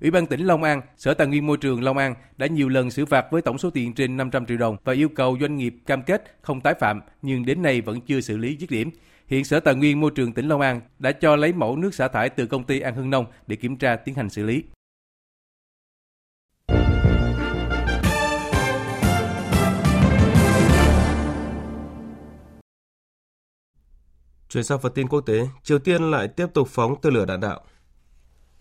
Ủy 0.00 0.10
ban 0.10 0.26
tỉnh 0.26 0.40
Long 0.40 0.62
An, 0.62 0.80
Sở 0.96 1.14
Tài 1.14 1.26
nguyên 1.26 1.46
Môi 1.46 1.56
trường 1.56 1.82
Long 1.82 1.98
An 1.98 2.14
đã 2.36 2.46
nhiều 2.46 2.68
lần 2.68 2.90
xử 2.90 3.06
phạt 3.06 3.26
với 3.30 3.42
tổng 3.42 3.58
số 3.58 3.70
tiền 3.70 3.94
trên 3.94 4.16
500 4.16 4.46
triệu 4.46 4.56
đồng 4.56 4.76
và 4.84 4.92
yêu 4.92 5.08
cầu 5.08 5.36
doanh 5.40 5.56
nghiệp 5.56 5.74
cam 5.86 6.02
kết 6.02 6.36
không 6.40 6.60
tái 6.60 6.74
phạm, 6.80 7.00
nhưng 7.22 7.46
đến 7.46 7.62
nay 7.62 7.80
vẫn 7.80 8.00
chưa 8.00 8.20
xử 8.20 8.36
lý 8.36 8.56
dứt 8.56 8.70
điểm. 8.70 8.90
Hiện 9.28 9.44
Sở 9.44 9.60
Tài 9.60 9.74
nguyên 9.74 10.00
Môi 10.00 10.10
trường 10.14 10.32
tỉnh 10.32 10.48
Long 10.48 10.60
An 10.60 10.80
đã 10.98 11.12
cho 11.12 11.36
lấy 11.36 11.52
mẫu 11.52 11.76
nước 11.76 11.94
xả 11.94 12.08
thải 12.08 12.30
từ 12.30 12.46
công 12.46 12.64
ty 12.64 12.80
An 12.80 12.94
Hưng 12.94 13.10
Nông 13.10 13.26
để 13.46 13.56
kiểm 13.56 13.76
tra 13.76 13.96
tiến 13.96 14.14
hành 14.14 14.30
xử 14.30 14.42
lý. 14.42 14.62
Chuyển 24.48 24.64
sang 24.64 24.78
phần 24.82 24.92
tin 24.94 25.08
quốc 25.08 25.20
tế, 25.20 25.48
Triều 25.62 25.78
Tiên 25.78 26.10
lại 26.10 26.28
tiếp 26.28 26.46
tục 26.54 26.68
phóng 26.68 26.94
tên 27.02 27.14
lửa 27.14 27.24
đạn 27.24 27.40
đạo. 27.40 27.60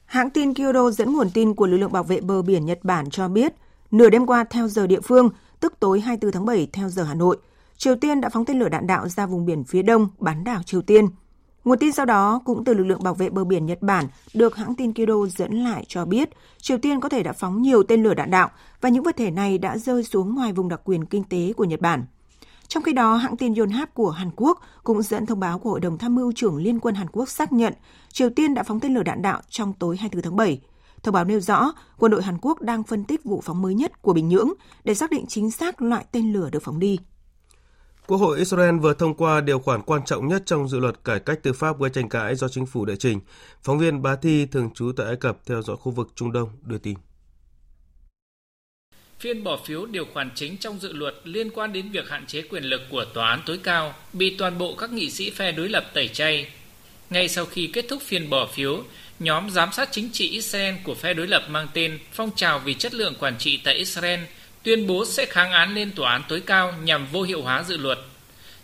Hãng 0.05 0.29
tin 0.29 0.53
Kyodo 0.53 0.91
dẫn 0.91 1.13
nguồn 1.13 1.29
tin 1.33 1.53
của 1.53 1.67
lực 1.67 1.77
lượng 1.77 1.91
bảo 1.91 2.03
vệ 2.03 2.21
bờ 2.21 2.41
biển 2.41 2.65
Nhật 2.65 2.79
Bản 2.83 3.09
cho 3.09 3.27
biết, 3.27 3.53
nửa 3.91 4.09
đêm 4.09 4.25
qua 4.25 4.43
theo 4.43 4.67
giờ 4.67 4.87
địa 4.87 5.01
phương, 5.01 5.29
tức 5.59 5.73
tối 5.79 5.99
24 5.99 6.31
tháng 6.31 6.45
7 6.45 6.67
theo 6.73 6.89
giờ 6.89 7.03
Hà 7.03 7.13
Nội, 7.13 7.37
Triều 7.77 7.95
Tiên 7.95 8.21
đã 8.21 8.29
phóng 8.29 8.45
tên 8.45 8.59
lửa 8.59 8.69
đạn 8.69 8.87
đạo 8.87 9.07
ra 9.07 9.25
vùng 9.25 9.45
biển 9.45 9.63
phía 9.63 9.81
đông 9.81 10.07
bán 10.19 10.43
đảo 10.43 10.63
Triều 10.63 10.81
Tiên. 10.81 11.07
Nguồn 11.63 11.79
tin 11.79 11.91
sau 11.91 12.05
đó 12.05 12.41
cũng 12.45 12.63
từ 12.63 12.73
lực 12.73 12.83
lượng 12.83 13.03
bảo 13.03 13.13
vệ 13.13 13.29
bờ 13.29 13.43
biển 13.43 13.65
Nhật 13.65 13.81
Bản 13.81 14.05
được 14.33 14.55
hãng 14.55 14.75
tin 14.75 14.93
Kyodo 14.93 15.25
dẫn 15.37 15.51
lại 15.51 15.85
cho 15.87 16.05
biết 16.05 16.29
Triều 16.61 16.77
Tiên 16.77 16.99
có 16.99 17.09
thể 17.09 17.23
đã 17.23 17.33
phóng 17.33 17.61
nhiều 17.61 17.83
tên 17.83 18.03
lửa 18.03 18.13
đạn 18.13 18.31
đạo 18.31 18.49
và 18.81 18.89
những 18.89 19.03
vật 19.03 19.15
thể 19.17 19.31
này 19.31 19.57
đã 19.57 19.77
rơi 19.77 20.03
xuống 20.03 20.35
ngoài 20.35 20.53
vùng 20.53 20.69
đặc 20.69 20.81
quyền 20.83 21.05
kinh 21.05 21.23
tế 21.23 21.53
của 21.53 21.63
Nhật 21.63 21.81
Bản. 21.81 22.05
Trong 22.67 22.83
khi 22.83 22.93
đó, 22.93 23.15
hãng 23.15 23.37
tin 23.37 23.55
Yonhap 23.55 23.93
của 23.93 24.09
Hàn 24.09 24.31
Quốc 24.35 24.61
cũng 24.83 25.01
dẫn 25.01 25.25
thông 25.25 25.39
báo 25.39 25.59
của 25.59 25.69
Hội 25.69 25.79
đồng 25.79 25.97
Tham 25.97 26.15
mưu 26.15 26.31
trưởng 26.31 26.57
Liên 26.57 26.79
quân 26.79 26.95
Hàn 26.95 27.07
Quốc 27.11 27.29
xác 27.29 27.53
nhận 27.53 27.73
Triều 28.11 28.29
Tiên 28.29 28.53
đã 28.53 28.63
phóng 28.63 28.79
tên 28.79 28.93
lửa 28.93 29.03
đạn 29.03 29.21
đạo 29.21 29.41
trong 29.49 29.73
tối 29.73 29.97
24 29.97 30.23
tháng 30.23 30.35
7. 30.35 30.61
Thông 31.03 31.13
báo 31.13 31.25
nêu 31.25 31.39
rõ, 31.39 31.73
quân 31.97 32.11
đội 32.11 32.23
Hàn 32.23 32.37
Quốc 32.41 32.61
đang 32.61 32.83
phân 32.83 33.03
tích 33.03 33.23
vụ 33.23 33.41
phóng 33.41 33.61
mới 33.61 33.73
nhất 33.75 34.01
của 34.01 34.13
Bình 34.13 34.29
Nhưỡng 34.29 34.49
để 34.83 34.93
xác 34.93 35.11
định 35.11 35.25
chính 35.27 35.51
xác 35.51 35.81
loại 35.81 36.05
tên 36.11 36.33
lửa 36.33 36.49
được 36.51 36.63
phóng 36.63 36.79
đi. 36.79 36.99
Quốc 38.07 38.17
hội 38.17 38.37
Israel 38.37 38.75
vừa 38.77 38.93
thông 38.93 39.13
qua 39.13 39.41
điều 39.41 39.59
khoản 39.59 39.81
quan 39.81 40.05
trọng 40.05 40.27
nhất 40.27 40.43
trong 40.45 40.69
dự 40.69 40.79
luật 40.79 40.95
cải 41.03 41.19
cách 41.19 41.39
tư 41.43 41.53
pháp 41.53 41.79
gây 41.79 41.89
tranh 41.89 42.09
cãi 42.09 42.35
do 42.35 42.47
chính 42.47 42.65
phủ 42.65 42.85
đệ 42.85 42.95
trình. 42.95 43.19
Phóng 43.63 43.79
viên 43.79 44.01
Bá 44.01 44.15
Thi 44.15 44.45
thường 44.45 44.69
trú 44.75 44.91
tại 44.97 45.05
Ai 45.07 45.15
Cập 45.15 45.37
theo 45.45 45.61
dõi 45.61 45.75
khu 45.75 45.91
vực 45.91 46.07
Trung 46.15 46.31
Đông 46.31 46.49
đưa 46.61 46.77
tin. 46.77 46.97
Phiên 49.19 49.43
bỏ 49.43 49.59
phiếu 49.65 49.85
điều 49.85 50.05
khoản 50.13 50.29
chính 50.35 50.57
trong 50.57 50.79
dự 50.79 50.93
luật 50.93 51.15
liên 51.23 51.49
quan 51.49 51.73
đến 51.73 51.91
việc 51.91 52.09
hạn 52.09 52.25
chế 52.25 52.41
quyền 52.41 52.63
lực 52.63 52.81
của 52.91 53.05
tòa 53.13 53.29
án 53.29 53.41
tối 53.45 53.59
cao 53.63 53.93
bị 54.13 54.35
toàn 54.37 54.57
bộ 54.57 54.75
các 54.75 54.91
nghị 54.91 55.09
sĩ 55.09 55.29
phe 55.29 55.51
đối 55.51 55.69
lập 55.69 55.85
tẩy 55.93 56.07
chay. 56.07 56.47
Ngay 57.09 57.29
sau 57.29 57.45
khi 57.45 57.69
kết 57.73 57.85
thúc 57.89 58.01
phiên 58.01 58.29
bỏ 58.29 58.47
phiếu, 58.53 58.83
nhóm 59.19 59.49
giám 59.49 59.71
sát 59.71 59.89
chính 59.91 60.09
trị 60.11 60.29
Israel 60.29 60.75
của 60.83 60.95
phe 60.95 61.13
đối 61.13 61.27
lập 61.27 61.43
mang 61.49 61.67
tên 61.73 61.99
Phong 62.11 62.31
trào 62.35 62.59
vì 62.59 62.73
chất 62.73 62.93
lượng 62.93 63.15
quản 63.19 63.37
trị 63.37 63.61
tại 63.63 63.75
Israel 63.75 64.19
tuyên 64.67 64.87
bố 64.87 65.05
sẽ 65.05 65.25
kháng 65.25 65.51
án 65.51 65.75
lên 65.75 65.91
tòa 65.91 66.11
án 66.11 66.23
tối 66.29 66.41
cao 66.45 66.73
nhằm 66.83 67.07
vô 67.11 67.21
hiệu 67.21 67.41
hóa 67.41 67.63
dự 67.63 67.77
luật. 67.77 67.99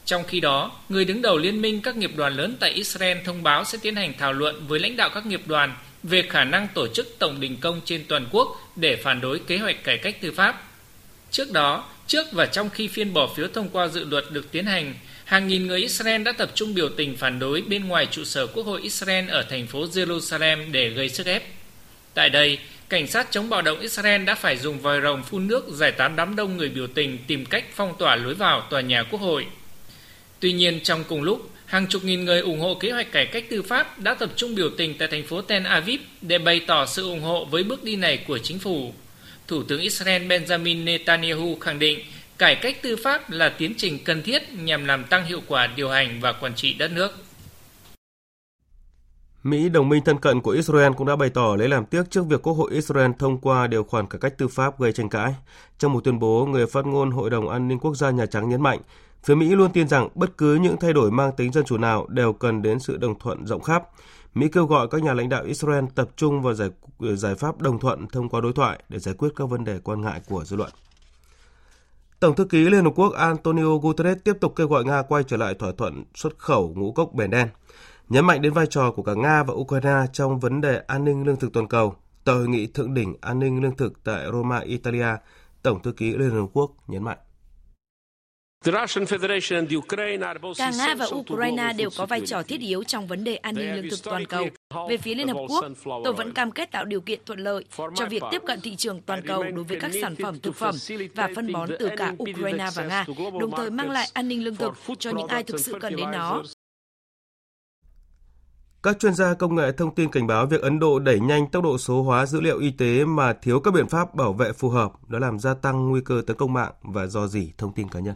Trong 0.06 0.24
khi 0.24 0.40
đó, 0.40 0.72
người 0.90 1.06
đứng 1.06 1.22
đầu 1.22 1.38
liên 1.38 1.62
minh 1.62 1.82
các 1.82 1.96
nghiệp 1.96 2.12
đoàn 2.16 2.36
lớn 2.36 2.56
tại 2.60 2.70
Israel 2.72 3.18
thông 3.26 3.44
báo 3.44 3.64
sẽ 3.64 3.78
tiến 3.82 3.96
hành 3.96 4.14
thảo 4.18 4.34
luận 4.34 4.68
với 4.68 4.80
lãnh 4.80 4.96
đạo 4.96 5.10
các 5.14 5.26
nghiệp 5.26 5.42
đoàn 5.46 5.76
về 6.04 6.22
khả 6.30 6.44
năng 6.44 6.68
tổ 6.74 6.88
chức 6.88 7.16
tổng 7.20 7.40
đình 7.40 7.58
công 7.58 7.82
trên 7.86 8.06
toàn 8.08 8.28
quốc 8.32 8.72
để 8.76 8.96
phản 8.96 9.22
đối 9.22 9.40
kế 9.40 9.58
hoạch 9.58 9.84
cải 9.84 9.98
cách 9.98 10.22
tư 10.22 10.32
pháp. 10.32 10.64
Trước 11.32 11.52
đó, 11.52 11.90
trước 12.08 12.28
và 12.32 12.46
trong 12.46 12.70
khi 12.70 12.88
phiên 12.88 13.14
bỏ 13.14 13.34
phiếu 13.36 13.48
thông 13.54 13.70
qua 13.70 13.88
dự 13.88 14.06
luật 14.06 14.26
được 14.32 14.52
tiến 14.52 14.66
hành, 14.66 14.94
hàng 15.26 15.48
nghìn 15.48 15.68
người 15.68 15.82
Israel 15.82 16.24
đã 16.24 16.32
tập 16.32 16.52
trung 16.56 16.74
biểu 16.74 16.90
tình 16.98 17.18
phản 17.18 17.40
đối 17.40 17.62
bên 17.62 17.88
ngoài 17.88 18.08
trụ 18.12 18.24
sở 18.24 18.48
Quốc 18.48 18.66
hội 18.66 18.82
Israel 18.82 19.30
ở 19.30 19.46
thành 19.50 19.68
phố 19.68 19.86
Jerusalem 19.86 20.72
để 20.72 20.90
gây 20.90 21.10
sức 21.10 21.26
ép. 21.26 21.44
Tại 22.14 22.30
đây, 22.30 22.58
cảnh 22.90 23.08
sát 23.08 23.28
chống 23.32 23.50
bạo 23.50 23.62
động 23.62 23.80
Israel 23.80 24.24
đã 24.24 24.36
phải 24.36 24.58
dùng 24.58 24.80
vòi 24.80 25.02
rồng 25.02 25.24
phun 25.24 25.48
nước 25.48 25.68
giải 25.70 25.92
tán 25.92 26.16
đám 26.16 26.36
đông 26.36 26.58
người 26.58 26.70
biểu 26.70 26.88
tình 26.88 27.18
tìm 27.28 27.46
cách 27.46 27.64
phong 27.74 27.96
tỏa 28.00 28.16
lối 28.16 28.34
vào 28.34 28.68
tòa 28.70 28.82
nhà 28.82 29.04
Quốc 29.04 29.22
hội. 29.22 29.46
Tuy 30.40 30.54
nhiên, 30.54 30.80
trong 30.84 31.04
cùng 31.04 31.22
lúc, 31.22 31.50
hàng 31.66 31.88
chục 31.88 32.04
nghìn 32.04 32.26
người 32.26 32.40
ủng 32.40 32.60
hộ 32.60 32.76
kế 32.76 32.92
hoạch 32.92 33.12
cải 33.12 33.26
cách 33.26 33.44
tư 33.50 33.62
pháp 33.62 34.00
đã 34.00 34.14
tập 34.14 34.30
trung 34.36 34.56
biểu 34.56 34.70
tình 34.78 34.98
tại 34.98 35.08
thành 35.08 35.24
phố 35.24 35.42
Tel 35.42 35.66
Aviv 35.66 36.02
để 36.22 36.38
bày 36.38 36.62
tỏ 36.68 36.86
sự 36.86 37.04
ủng 37.04 37.22
hộ 37.22 37.46
với 37.46 37.64
bước 37.64 37.84
đi 37.84 37.96
này 37.96 38.18
của 38.28 38.38
chính 38.38 38.60
phủ. 38.60 38.94
Thủ 39.48 39.64
tướng 39.64 39.82
Israel 39.82 40.28
Benjamin 40.28 40.84
Netanyahu 40.84 41.58
khẳng 41.62 41.80
định 41.80 42.00
cải 42.38 42.56
cách 42.56 42.82
tư 42.82 42.96
pháp 42.96 43.32
là 43.32 43.50
tiến 43.50 43.74
trình 43.78 44.00
cần 44.04 44.24
thiết 44.24 44.44
nhằm 44.54 44.86
làm 44.86 45.04
tăng 45.04 45.26
hiệu 45.26 45.42
quả 45.48 45.68
điều 45.68 45.90
hành 45.90 46.20
và 46.22 46.34
quản 46.34 46.56
trị 46.56 46.74
đất 46.74 46.92
nước. 46.92 47.26
Mỹ, 49.44 49.70
đồng 49.70 49.90
minh 49.90 50.04
thân 50.04 50.18
cận 50.18 50.42
của 50.42 50.52
Israel 50.52 50.94
cũng 50.98 51.08
đã 51.08 51.16
bày 51.16 51.30
tỏ 51.30 51.56
lấy 51.56 51.70
làm 51.70 51.86
tiếc 51.86 52.12
trước 52.12 52.26
việc 52.26 52.42
Quốc 52.42 52.54
hội 52.54 52.72
Israel 52.72 53.12
thông 53.20 53.38
qua 53.38 53.68
điều 53.68 53.84
khoản 53.84 54.08
cải 54.08 54.20
cách 54.20 54.38
tư 54.38 54.48
pháp 54.48 54.80
gây 54.80 54.92
tranh 54.92 55.10
cãi. 55.10 55.36
Trong 55.78 55.94
một 55.94 56.04
tuyên 56.04 56.20
bố, 56.20 56.46
người 56.46 56.68
phát 56.68 56.86
ngôn 56.86 57.12
Hội 57.12 57.30
đồng 57.30 57.50
An 57.50 57.68
ninh 57.68 57.80
Quốc 57.80 57.96
gia 57.96 58.10
Nhà 58.12 58.26
Trắng 58.26 58.50
nhấn 58.50 58.62
mạnh, 58.62 58.80
phía 59.24 59.36
Mỹ 59.36 59.56
luôn 59.56 59.72
tin 59.72 59.88
rằng 59.88 60.10
bất 60.16 60.38
cứ 60.38 60.56
những 60.56 60.78
thay 60.78 60.94
đổi 60.94 61.12
mang 61.12 61.32
tính 61.38 61.52
dân 61.52 61.66
chủ 61.66 61.78
nào 61.78 62.08
đều 62.10 62.34
cần 62.34 62.62
đến 62.62 62.80
sự 62.80 62.98
đồng 62.98 63.20
thuận 63.20 63.46
rộng 63.46 63.62
khắp. 63.62 63.84
Mỹ 64.36 64.48
kêu 64.54 64.66
gọi 64.66 64.88
các 64.92 65.04
nhà 65.04 65.14
lãnh 65.14 65.30
đạo 65.30 65.44
Israel 65.44 65.86
tập 65.96 66.10
trung 66.16 66.42
vào 66.42 66.54
giải, 66.54 66.70
giải 67.00 67.36
pháp 67.36 67.62
đồng 67.62 67.80
thuận 67.80 68.08
thông 68.08 68.30
qua 68.30 68.42
đối 68.42 68.54
thoại 68.54 68.84
để 68.90 69.00
giải 69.00 69.16
quyết 69.18 69.30
các 69.36 69.46
vấn 69.46 69.64
đề 69.64 69.80
quan 69.84 70.02
ngại 70.02 70.22
của 70.30 70.46
dư 70.46 70.56
luận. 70.56 70.72
Tổng 72.20 72.36
thư 72.36 72.46
ký 72.46 72.70
Liên 72.70 72.84
Hợp 72.84 72.94
Quốc 72.96 73.14
Antonio 73.14 73.78
Guterres 73.78 74.18
tiếp 74.24 74.34
tục 74.42 74.54
kêu 74.56 74.68
gọi 74.68 74.84
Nga 74.84 75.02
quay 75.02 75.24
trở 75.24 75.38
lại 75.38 75.54
thỏa 75.54 75.72
thuận 75.78 76.04
xuất 76.16 76.40
khẩu 76.40 76.74
ngũ 76.76 76.92
cốc 76.92 77.14
bền 77.14 77.30
đen, 77.30 77.48
nhấn 78.10 78.26
mạnh 78.26 78.42
đến 78.42 78.54
vai 78.54 78.68
trò 78.68 78.92
của 78.92 79.04
cả 79.04 79.14
Nga 79.14 79.44
và 79.44 79.54
Ukraine 79.54 80.06
trong 80.14 80.40
vấn 80.40 80.62
đề 80.62 80.82
an 80.88 81.04
ninh 81.06 81.24
lương 81.24 81.36
thực 81.36 81.54
toàn 81.54 81.68
cầu. 81.68 81.96
Tại 82.24 82.36
hội 82.36 82.48
nghị 82.48 82.68
thượng 82.68 82.94
đỉnh 82.94 83.16
an 83.22 83.40
ninh 83.40 83.62
lương 83.62 83.78
thực 83.78 84.04
tại 84.04 84.26
Roma, 84.32 84.60
Italia, 84.60 85.08
Tổng 85.64 85.82
thư 85.82 85.92
ký 85.92 86.18
Liên 86.18 86.30
Hợp 86.30 86.46
Quốc 86.54 86.72
nhấn 86.88 87.04
mạnh. 87.04 87.18
Cả 90.58 90.72
Nga 90.78 90.96
và 90.96 91.06
Ukraine 91.12 91.74
đều 91.78 91.90
có 91.98 92.06
vai 92.06 92.22
trò 92.26 92.44
thiết 92.44 92.62
yếu 92.62 92.84
trong 92.84 93.08
vấn 93.08 93.24
đề 93.24 93.36
an 93.36 93.56
ninh 93.56 93.76
lương 93.76 93.90
thực 93.90 94.04
toàn 94.04 94.26
cầu. 94.26 94.48
Về 94.90 94.98
phía 94.98 95.16
Liên 95.16 95.28
Hợp 95.28 95.38
Quốc, 95.48 95.66
tôi 96.04 96.14
vẫn 96.14 96.34
cam 96.34 96.52
kết 96.52 96.72
tạo 96.72 96.86
điều 96.86 97.02
kiện 97.02 97.20
thuận 97.26 97.40
lợi 97.40 97.66
cho 97.96 98.06
việc 98.06 98.24
tiếp 98.32 98.42
cận 98.46 98.62
thị 98.62 98.76
trường 98.76 99.02
toàn 99.02 99.22
cầu 99.28 99.44
đối 99.44 99.64
với 99.64 99.80
các 99.80 99.92
sản 100.02 100.16
phẩm 100.16 100.40
thực 100.40 100.56
phẩm 100.56 100.76
và 101.16 101.30
phân 101.36 101.54
bón 101.54 101.70
từ 101.80 101.90
cả 101.98 102.14
Ukraine 102.20 102.70
và 102.76 102.86
Nga, 102.86 103.06
đồng 103.40 103.52
thời 103.58 103.70
mang 103.70 103.90
lại 103.90 104.08
an 104.14 104.28
ninh 104.28 104.44
lương 104.44 104.56
thực 104.56 104.74
cho 105.00 105.12
những 105.12 105.28
ai 105.28 105.44
thực 105.44 105.60
sự 105.60 105.78
cần 105.82 105.96
đến 105.96 106.12
nó. 106.12 106.44
Các 108.84 109.00
chuyên 109.00 109.14
gia 109.14 109.34
công 109.34 109.56
nghệ 109.56 109.72
thông 109.72 109.96
tin 109.96 110.12
cảnh 110.12 110.28
báo 110.28 110.46
việc 110.46 110.62
Ấn 110.62 110.80
Độ 110.80 111.00
đẩy 111.00 111.20
nhanh 111.20 111.48
tốc 111.48 111.64
độ 111.64 111.78
số 111.78 112.04
hóa 112.04 112.26
dữ 112.26 112.42
liệu 112.42 112.60
y 112.60 112.72
tế 112.72 113.06
mà 113.06 113.34
thiếu 113.34 113.60
các 113.60 113.74
biện 113.74 113.88
pháp 113.88 114.16
bảo 114.16 114.34
vệ 114.34 114.52
phù 114.52 114.70
hợp 114.70 114.92
đã 115.08 115.20
làm 115.20 115.40
gia 115.40 115.54
tăng 115.54 115.90
nguy 115.90 116.02
cơ 116.06 116.22
tấn 116.28 116.38
công 116.38 116.54
mạng 116.54 116.72
và 116.82 117.08
do 117.08 117.28
dỉ 117.28 117.52
thông 117.58 117.74
tin 117.74 117.90
cá 117.90 118.00
nhân. 118.00 118.16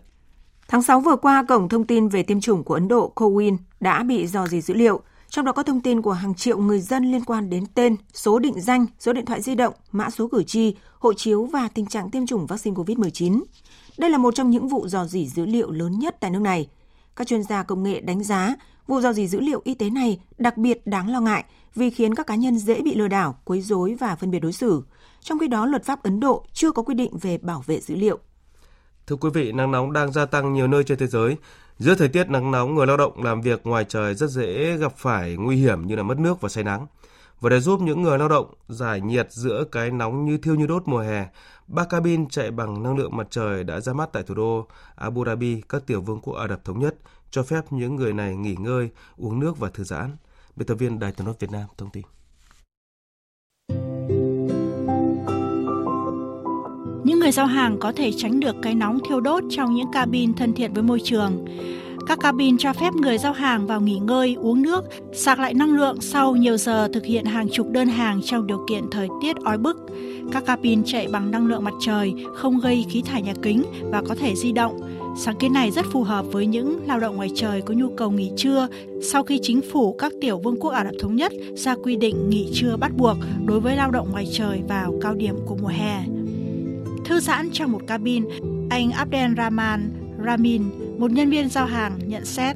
Tháng 0.68 0.84
6 0.84 1.00
vừa 1.00 1.16
qua, 1.16 1.46
cổng 1.50 1.70
thông 1.70 1.88
tin 1.88 2.08
về 2.08 2.24
tiêm 2.24 2.40
chủng 2.40 2.64
của 2.64 2.74
Ấn 2.74 2.88
Độ 2.88 3.12
Cowin 3.16 3.58
đã 3.80 4.04
bị 4.04 4.28
dò 4.28 4.48
dỉ 4.48 4.62
dữ 4.62 4.74
liệu, 4.74 5.02
trong 5.30 5.46
đó 5.46 5.52
có 5.52 5.64
thông 5.64 5.82
tin 5.82 6.02
của 6.02 6.12
hàng 6.12 6.36
triệu 6.36 6.58
người 6.58 6.80
dân 6.80 7.12
liên 7.12 7.24
quan 7.24 7.50
đến 7.50 7.64
tên, 7.74 7.96
số 8.14 8.40
định 8.40 8.62
danh, 8.62 8.86
số 9.00 9.14
điện 9.14 9.26
thoại 9.26 9.42
di 9.42 9.56
động, 9.56 9.74
mã 9.92 10.10
số 10.10 10.28
cử 10.28 10.44
tri, 10.44 10.76
hộ 11.00 11.14
chiếu 11.14 11.44
và 11.46 11.68
tình 11.74 11.86
trạng 11.86 12.12
tiêm 12.12 12.26
chủng 12.26 12.48
vaccine 12.48 12.76
COVID-19. 12.76 13.44
Đây 13.98 14.10
là 14.10 14.18
một 14.18 14.36
trong 14.36 14.50
những 14.50 14.68
vụ 14.68 14.88
dò 14.88 15.06
dỉ 15.06 15.28
dữ 15.28 15.46
liệu 15.46 15.72
lớn 15.72 16.00
nhất 16.00 16.18
tại 16.20 16.32
nước 16.32 16.42
này. 16.42 16.70
Các 17.16 17.28
chuyên 17.28 17.44
gia 17.44 17.64
công 17.64 17.84
nghệ 17.84 18.02
đánh 18.02 18.24
giá 18.24 18.56
vụ 18.88 19.02
dò 19.02 19.14
dỉ 19.14 19.28
dữ 19.28 19.40
liệu 19.40 19.62
y 19.64 19.76
tế 19.76 19.90
này 19.90 20.20
đặc 20.38 20.58
biệt 20.58 20.88
đáng 20.88 21.12
lo 21.12 21.20
ngại 21.20 21.44
vì 21.76 21.90
khiến 21.90 22.16
các 22.16 22.28
cá 22.28 22.36
nhân 22.36 22.58
dễ 22.58 22.82
bị 22.82 22.96
lừa 22.96 23.08
đảo, 23.08 23.40
quấy 23.46 23.62
rối 23.62 23.96
và 24.00 24.16
phân 24.16 24.32
biệt 24.32 24.40
đối 24.40 24.54
xử. 24.54 24.84
Trong 25.22 25.40
khi 25.40 25.48
đó, 25.48 25.66
luật 25.66 25.84
pháp 25.84 26.04
Ấn 26.04 26.20
Độ 26.20 26.46
chưa 26.54 26.72
có 26.72 26.84
quy 26.84 26.96
định 26.96 27.18
về 27.18 27.38
bảo 27.38 27.64
vệ 27.66 27.80
dữ 27.80 27.96
liệu. 27.96 28.20
Thưa 29.08 29.16
quý 29.16 29.30
vị, 29.34 29.52
nắng 29.52 29.72
nóng 29.72 29.94
đang 29.94 30.12
gia 30.12 30.26
tăng 30.26 30.54
nhiều 30.54 30.68
nơi 30.68 30.84
trên 30.84 30.98
thế 30.98 31.08
giới. 31.08 31.38
Giữa 31.80 31.96
thời 31.96 32.08
tiết 32.08 32.30
nắng 32.30 32.52
nóng, 32.52 32.76
người 32.76 32.88
lao 32.88 32.98
động 32.98 33.24
làm 33.24 33.42
việc 33.42 33.62
ngoài 33.64 33.86
trời 33.90 34.16
rất 34.16 34.30
dễ 34.30 34.78
gặp 34.78 34.94
phải 34.98 35.36
nguy 35.36 35.56
hiểm 35.56 35.88
như 35.88 35.96
là 35.96 36.04
mất 36.04 36.20
nước 36.20 36.42
và 36.42 36.50
say 36.50 36.64
nắng. 36.64 36.88
Và 37.42 37.50
để 37.50 37.60
giúp 37.60 37.82
những 37.82 38.02
người 38.02 38.20
lao 38.20 38.30
động 38.30 38.54
giải 38.68 39.02
nhiệt 39.02 39.32
giữa 39.32 39.64
cái 39.72 39.92
nóng 39.92 40.26
như 40.26 40.38
thiêu 40.38 40.56
như 40.56 40.68
đốt 40.68 40.84
mùa 40.86 41.00
hè, 41.00 41.26
ba 41.68 41.84
cabin 41.86 42.30
chạy 42.30 42.52
bằng 42.52 42.84
năng 42.84 42.98
lượng 42.98 43.18
mặt 43.18 43.28
trời 43.30 43.64
đã 43.64 43.80
ra 43.80 43.94
mắt 43.94 44.10
tại 44.14 44.24
thủ 44.24 44.36
đô 44.36 44.68
Abu 44.96 45.26
Dhabi, 45.26 45.62
các 45.70 45.88
tiểu 45.88 46.02
vương 46.02 46.20
quốc 46.22 46.34
Ả 46.34 46.48
Rập 46.48 46.66
Thống 46.66 46.80
Nhất, 46.80 46.96
cho 47.32 47.44
phép 47.44 47.62
những 47.70 47.96
người 47.96 48.14
này 48.14 48.36
nghỉ 48.36 48.56
ngơi, 48.60 48.90
uống 49.18 49.40
nước 49.40 49.60
và 49.60 49.70
thư 49.70 49.84
giãn. 49.84 50.12
Biên 50.56 50.68
tập 50.68 50.76
viên 50.76 51.00
Đài 51.00 51.12
tiếng 51.12 51.26
nói 51.26 51.36
Việt 51.40 51.52
Nam 51.52 51.68
thông 51.78 51.90
tin. 51.90 52.04
Những 57.04 57.20
người 57.20 57.32
giao 57.32 57.46
hàng 57.46 57.78
có 57.80 57.92
thể 57.92 58.12
tránh 58.18 58.40
được 58.40 58.56
cái 58.62 58.76
nóng 58.76 59.00
thiêu 59.10 59.20
đốt 59.20 59.44
trong 59.50 59.74
những 59.74 59.92
cabin 59.94 60.34
thân 60.34 60.54
thiện 60.54 60.74
với 60.74 60.84
môi 60.84 61.02
trường. 61.04 61.46
Các 62.08 62.20
cabin 62.20 62.58
cho 62.58 62.74
phép 62.74 62.94
người 62.94 63.18
giao 63.18 63.34
hàng 63.34 63.68
vào 63.68 63.82
nghỉ 63.82 64.00
ngơi, 64.00 64.36
uống 64.40 64.62
nước, 64.62 64.86
sạc 65.14 65.40
lại 65.40 65.54
năng 65.54 65.76
lượng 65.76 66.02
sau 66.02 66.36
nhiều 66.36 66.58
giờ 66.58 66.88
thực 66.94 67.06
hiện 67.06 67.26
hàng 67.26 67.48
chục 67.52 67.70
đơn 67.72 67.88
hàng 67.88 68.22
trong 68.26 68.48
điều 68.48 68.66
kiện 68.70 68.84
thời 68.92 69.08
tiết 69.22 69.36
oi 69.36 69.58
bức. 69.58 69.78
Các 70.32 70.46
cabin 70.46 70.84
chạy 70.84 71.08
bằng 71.08 71.32
năng 71.32 71.48
lượng 71.48 71.64
mặt 71.64 71.74
trời, 71.82 72.14
không 72.36 72.60
gây 72.60 72.86
khí 72.90 73.02
thải 73.02 73.22
nhà 73.22 73.34
kính 73.42 73.64
và 73.92 74.02
có 74.08 74.16
thể 74.16 74.36
di 74.36 74.52
động. 74.52 74.80
Sáng 75.18 75.36
kiến 75.40 75.54
này 75.54 75.72
rất 75.72 75.86
phù 75.92 76.04
hợp 76.04 76.26
với 76.32 76.46
những 76.46 76.88
lao 76.88 77.00
động 77.00 77.16
ngoài 77.16 77.30
trời 77.36 77.62
có 77.62 77.74
nhu 77.74 77.90
cầu 77.96 78.12
nghỉ 78.12 78.32
trưa 78.38 78.68
sau 79.04 79.24
khi 79.24 79.40
chính 79.42 79.62
phủ 79.72 79.94
các 79.94 80.12
tiểu 80.22 80.40
vương 80.40 80.60
quốc 80.60 80.72
Ả 80.72 80.84
Rập 80.84 80.94
Thống 81.00 81.16
Nhất 81.16 81.32
ra 81.56 81.76
quy 81.84 81.96
định 81.96 82.30
nghỉ 82.30 82.50
trưa 82.54 82.76
bắt 82.80 82.92
buộc 82.98 83.18
đối 83.46 83.60
với 83.60 83.76
lao 83.76 83.92
động 83.92 84.12
ngoài 84.12 84.28
trời 84.34 84.62
vào 84.68 84.94
cao 85.02 85.14
điểm 85.14 85.36
của 85.46 85.56
mùa 85.62 85.68
hè. 85.68 86.04
Thư 87.06 87.20
giãn 87.20 87.50
trong 87.54 87.72
một 87.72 87.82
cabin, 87.88 88.26
anh 88.70 88.92
Abdel 88.92 89.32
Rahman 89.38 89.90
Ramin, 90.26 90.64
một 90.98 91.12
nhân 91.12 91.30
viên 91.30 91.50
giao 91.50 91.66
hàng, 91.66 92.00
nhận 92.06 92.26
xét. 92.26 92.56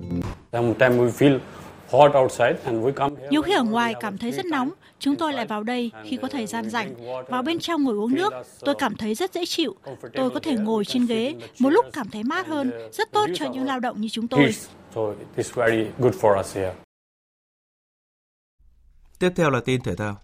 Nhiều 3.30 3.42
khi 3.42 3.54
ở 3.54 3.64
ngoài 3.64 3.94
cảm 4.00 4.18
thấy 4.18 4.32
rất 4.32 4.46
nóng, 4.46 4.72
chúng 5.00 5.16
tôi 5.16 5.34
lại 5.34 5.46
vào 5.46 5.64
đây 5.64 5.92
khi 6.06 6.18
có 6.22 6.28
thời 6.28 6.46
gian 6.46 6.70
rảnh, 6.70 6.96
vào 7.30 7.44
bên 7.44 7.60
trong 7.60 7.84
ngồi 7.84 7.96
uống 7.96 8.16
nước. 8.16 8.34
Tôi 8.60 8.76
cảm 8.76 8.96
thấy 8.96 9.16
rất 9.16 9.34
dễ 9.34 9.46
chịu. 9.46 9.76
Tôi 10.14 10.30
có 10.30 10.40
thể 10.40 10.58
ngồi 10.58 10.86
trên 10.86 11.06
ghế, 11.06 11.36
một 11.60 11.70
lúc 11.70 11.86
cảm 11.94 12.10
thấy 12.10 12.24
mát 12.24 12.48
hơn, 12.48 12.72
rất 12.94 13.12
tốt 13.12 13.26
cho 13.36 13.46
những 13.50 13.66
lao 13.66 13.80
động 13.80 14.02
như 14.02 14.10
chúng 14.10 14.28
tôi. 14.28 14.52
Tiếp 19.20 19.30
theo 19.36 19.50
là 19.50 19.60
tin 19.66 19.82
thể 19.82 19.96
thao. 19.96 20.18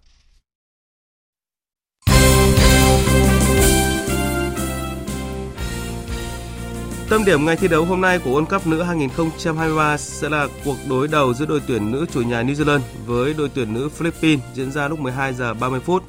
Tâm 7.09 7.25
điểm 7.25 7.45
ngày 7.45 7.55
thi 7.55 7.67
đấu 7.67 7.85
hôm 7.85 8.01
nay 8.01 8.19
của 8.19 8.31
World 8.31 8.45
Cup 8.45 8.67
nữ 8.67 8.81
2023 8.81 9.97
sẽ 9.97 10.29
là 10.29 10.47
cuộc 10.65 10.75
đối 10.89 11.07
đầu 11.07 11.33
giữa 11.33 11.45
đội 11.45 11.61
tuyển 11.67 11.91
nữ 11.91 12.05
chủ 12.11 12.21
nhà 12.21 12.43
New 12.43 12.53
Zealand 12.53 12.79
với 13.05 13.33
đội 13.33 13.49
tuyển 13.53 13.73
nữ 13.73 13.89
Philippines 13.89 14.45
diễn 14.53 14.71
ra 14.71 14.87
lúc 14.87 14.99
12 14.99 15.33
giờ 15.33 15.53
30 15.53 15.79
phút. 15.79 16.03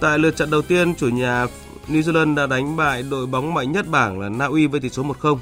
Tại 0.00 0.18
lượt 0.18 0.36
trận 0.36 0.50
đầu 0.50 0.62
tiên, 0.62 0.94
chủ 0.94 1.08
nhà 1.08 1.46
New 1.88 2.00
Zealand 2.00 2.34
đã 2.34 2.46
đánh 2.46 2.76
bại 2.76 3.02
đội 3.02 3.26
bóng 3.26 3.54
mạnh 3.54 3.72
nhất 3.72 3.88
bảng 3.88 4.20
là 4.20 4.28
Na 4.28 4.44
Uy 4.44 4.66
với 4.66 4.80
tỷ 4.80 4.88
số 4.88 5.02
1-0. 5.02 5.38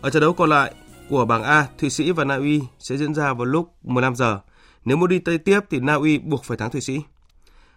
Ở 0.00 0.10
trận 0.10 0.20
đấu 0.20 0.32
còn 0.32 0.50
lại 0.50 0.74
của 1.08 1.24
bảng 1.24 1.42
A, 1.42 1.66
Thụy 1.78 1.90
Sĩ 1.90 2.10
và 2.10 2.24
Na 2.24 2.36
Uy 2.36 2.60
sẽ 2.78 2.96
diễn 2.96 3.14
ra 3.14 3.32
vào 3.32 3.44
lúc 3.44 3.72
15 3.82 4.16
giờ. 4.16 4.40
Nếu 4.84 4.96
muốn 4.96 5.08
đi 5.08 5.18
tây 5.18 5.38
tiếp 5.38 5.60
thì 5.70 5.80
Na 5.80 5.94
Uy 5.94 6.18
buộc 6.18 6.44
phải 6.44 6.56
thắng 6.56 6.70
Thụy 6.70 6.80
Sĩ. 6.80 7.00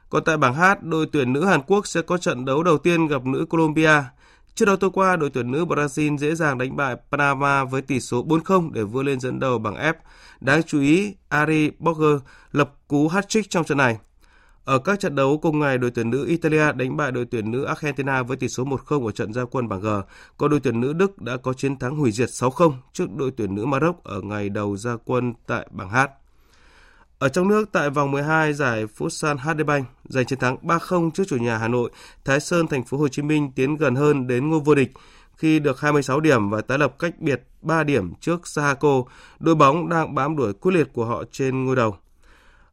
Còn 0.10 0.24
tại 0.24 0.38
bảng 0.38 0.54
H, 0.54 0.64
đội 0.82 1.06
tuyển 1.12 1.34
nữ 1.34 1.46
Hàn 1.46 1.62
Quốc 1.62 1.88
sẽ 1.88 2.02
có 2.02 2.18
trận 2.18 2.46
đấu 2.46 2.64
đầu 2.64 2.78
tiên 2.78 3.08
gặp 3.08 3.26
nữ 3.26 3.46
Colombia 3.50 4.04
Trước 4.58 4.66
đó 4.66 4.76
tối 4.76 4.90
qua, 4.94 5.16
đội 5.16 5.30
tuyển 5.30 5.52
nữ 5.52 5.66
Brazil 5.66 6.18
dễ 6.18 6.36
dàng 6.36 6.58
đánh 6.58 6.76
bại 6.76 6.96
Panama 7.12 7.64
với 7.64 7.82
tỷ 7.82 8.00
số 8.00 8.26
4-0 8.26 8.72
để 8.72 8.84
vươn 8.84 9.06
lên 9.06 9.20
dẫn 9.20 9.40
đầu 9.40 9.60
bảng 9.60 9.76
F. 9.76 9.94
Đáng 10.42 10.64
chú 10.64 10.80
ý, 10.82 11.16
Ari 11.30 11.72
Borger 11.80 12.22
lập 12.52 12.74
cú 12.88 13.08
hat-trick 13.08 13.44
trong 13.50 13.64
trận 13.64 13.78
này. 13.78 13.98
Ở 14.66 14.80
các 14.80 15.00
trận 15.00 15.16
đấu 15.16 15.40
cùng 15.42 15.60
ngày, 15.60 15.78
đội 15.78 15.92
tuyển 15.92 16.10
nữ 16.10 16.26
Italia 16.26 16.72
đánh 16.72 16.98
bại 16.98 17.12
đội 17.12 17.26
tuyển 17.26 17.52
nữ 17.52 17.64
Argentina 17.64 18.24
với 18.24 18.38
tỷ 18.38 18.48
số 18.48 18.64
1-0 18.64 19.06
ở 19.06 19.12
trận 19.12 19.34
gia 19.34 19.46
quân 19.46 19.70
bảng 19.70 19.82
G. 19.82 19.88
Còn 20.38 20.52
đội 20.52 20.60
tuyển 20.60 20.82
nữ 20.82 20.94
Đức 20.94 21.22
đã 21.22 21.38
có 21.38 21.54
chiến 21.54 21.80
thắng 21.80 21.96
hủy 21.96 22.12
diệt 22.12 22.30
6-0 22.30 22.74
trước 22.94 23.06
đội 23.16 23.32
tuyển 23.38 23.56
nữ 23.56 23.66
Maroc 23.66 24.04
ở 24.04 24.22
ngày 24.22 24.50
đầu 24.50 24.78
gia 24.78 24.98
quân 25.06 25.34
tại 25.48 25.68
bảng 25.72 25.90
H. 25.90 25.98
Ở 27.20 27.30
trong 27.30 27.48
nước 27.48 27.70
tại 27.72 27.90
vòng 27.90 28.12
12 28.12 28.54
giải 28.54 28.86
Futsal 28.98 29.38
HD 29.38 29.64
Bank 29.66 29.88
giành 30.04 30.26
chiến 30.26 30.40
thắng 30.40 30.58
3-0 30.62 31.12
trước 31.12 31.24
chủ 31.28 31.38
nhà 31.38 31.58
Hà 31.58 31.68
Nội, 31.68 31.92
Thái 32.26 32.40
Sơn 32.40 32.68
thành 32.68 32.84
phố 32.84 32.98
Hồ 32.98 33.08
Chí 33.08 33.22
Minh 33.22 33.52
tiến 33.56 33.78
gần 33.78 33.96
hơn 33.96 34.28
đến 34.28 34.50
ngôi 34.50 34.60
vô 34.60 34.76
địch 34.76 34.92
khi 35.36 35.60
được 35.60 35.80
26 35.80 36.20
điểm 36.20 36.50
và 36.50 36.62
tái 36.62 36.78
lập 36.78 36.96
cách 37.00 37.20
biệt 37.20 37.44
3 37.62 37.84
điểm 37.84 38.14
trước 38.20 38.48
Sahako, 38.48 39.04
đội 39.40 39.56
bóng 39.56 39.90
đang 39.90 40.16
bám 40.16 40.36
đuổi 40.36 40.54
quyết 40.54 40.72
liệt 40.72 40.88
của 40.94 41.06
họ 41.06 41.24
trên 41.32 41.66
ngôi 41.66 41.76
đầu. 41.76 41.98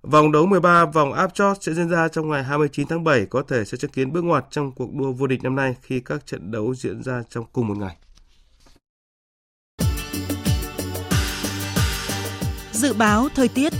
Vòng 0.02 0.33
đấu 0.33 0.46
13 0.46 0.85
vòng 0.85 1.12
áp 1.12 1.35
chót 1.35 1.57
sẽ 1.61 1.72
diễn 1.72 1.88
ra 1.88 2.09
trong 2.09 2.30
ngày 2.30 2.44
29 2.44 2.87
tháng 2.87 3.04
7 3.04 3.26
có 3.26 3.42
thể 3.42 3.64
sẽ 3.64 3.76
chứng 3.76 3.90
kiến 3.90 4.12
bước 4.12 4.24
ngoặt 4.24 4.44
trong 4.50 4.72
cuộc 4.72 4.94
đua 4.94 5.12
vô 5.12 5.26
địch 5.26 5.42
năm 5.42 5.57
nay 5.57 5.74
khi 5.83 6.00
các 6.00 6.26
trận 6.26 6.50
đấu 6.50 6.74
diễn 6.74 7.02
ra 7.02 7.22
trong 7.30 7.44
cùng 7.52 7.68
một 7.68 7.76
ngày. 7.76 7.96
Dự 12.72 12.92
báo 12.92 13.28
thời 13.35 13.48
tiết 13.48 13.72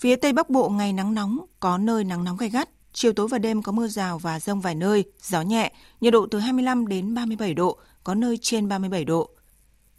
Phía 0.00 0.16
Tây 0.16 0.32
Bắc 0.32 0.50
Bộ 0.50 0.68
ngày 0.68 0.92
nắng 0.92 1.14
nóng, 1.14 1.38
có 1.60 1.78
nơi 1.78 2.04
nắng 2.04 2.24
nóng 2.24 2.36
gay 2.36 2.50
gắt, 2.50 2.68
chiều 2.92 3.12
tối 3.12 3.28
và 3.28 3.38
đêm 3.38 3.62
có 3.62 3.72
mưa 3.72 3.88
rào 3.88 4.18
và 4.18 4.40
rông 4.40 4.60
vài 4.60 4.74
nơi, 4.74 5.04
gió 5.22 5.42
nhẹ, 5.42 5.72
nhiệt 6.00 6.12
độ 6.12 6.26
từ 6.30 6.38
25 6.38 6.86
đến 6.86 7.14
37 7.14 7.54
độ, 7.54 7.78
có 8.04 8.14
nơi 8.14 8.38
trên 8.42 8.68
37 8.68 9.04
độ. 9.04 9.30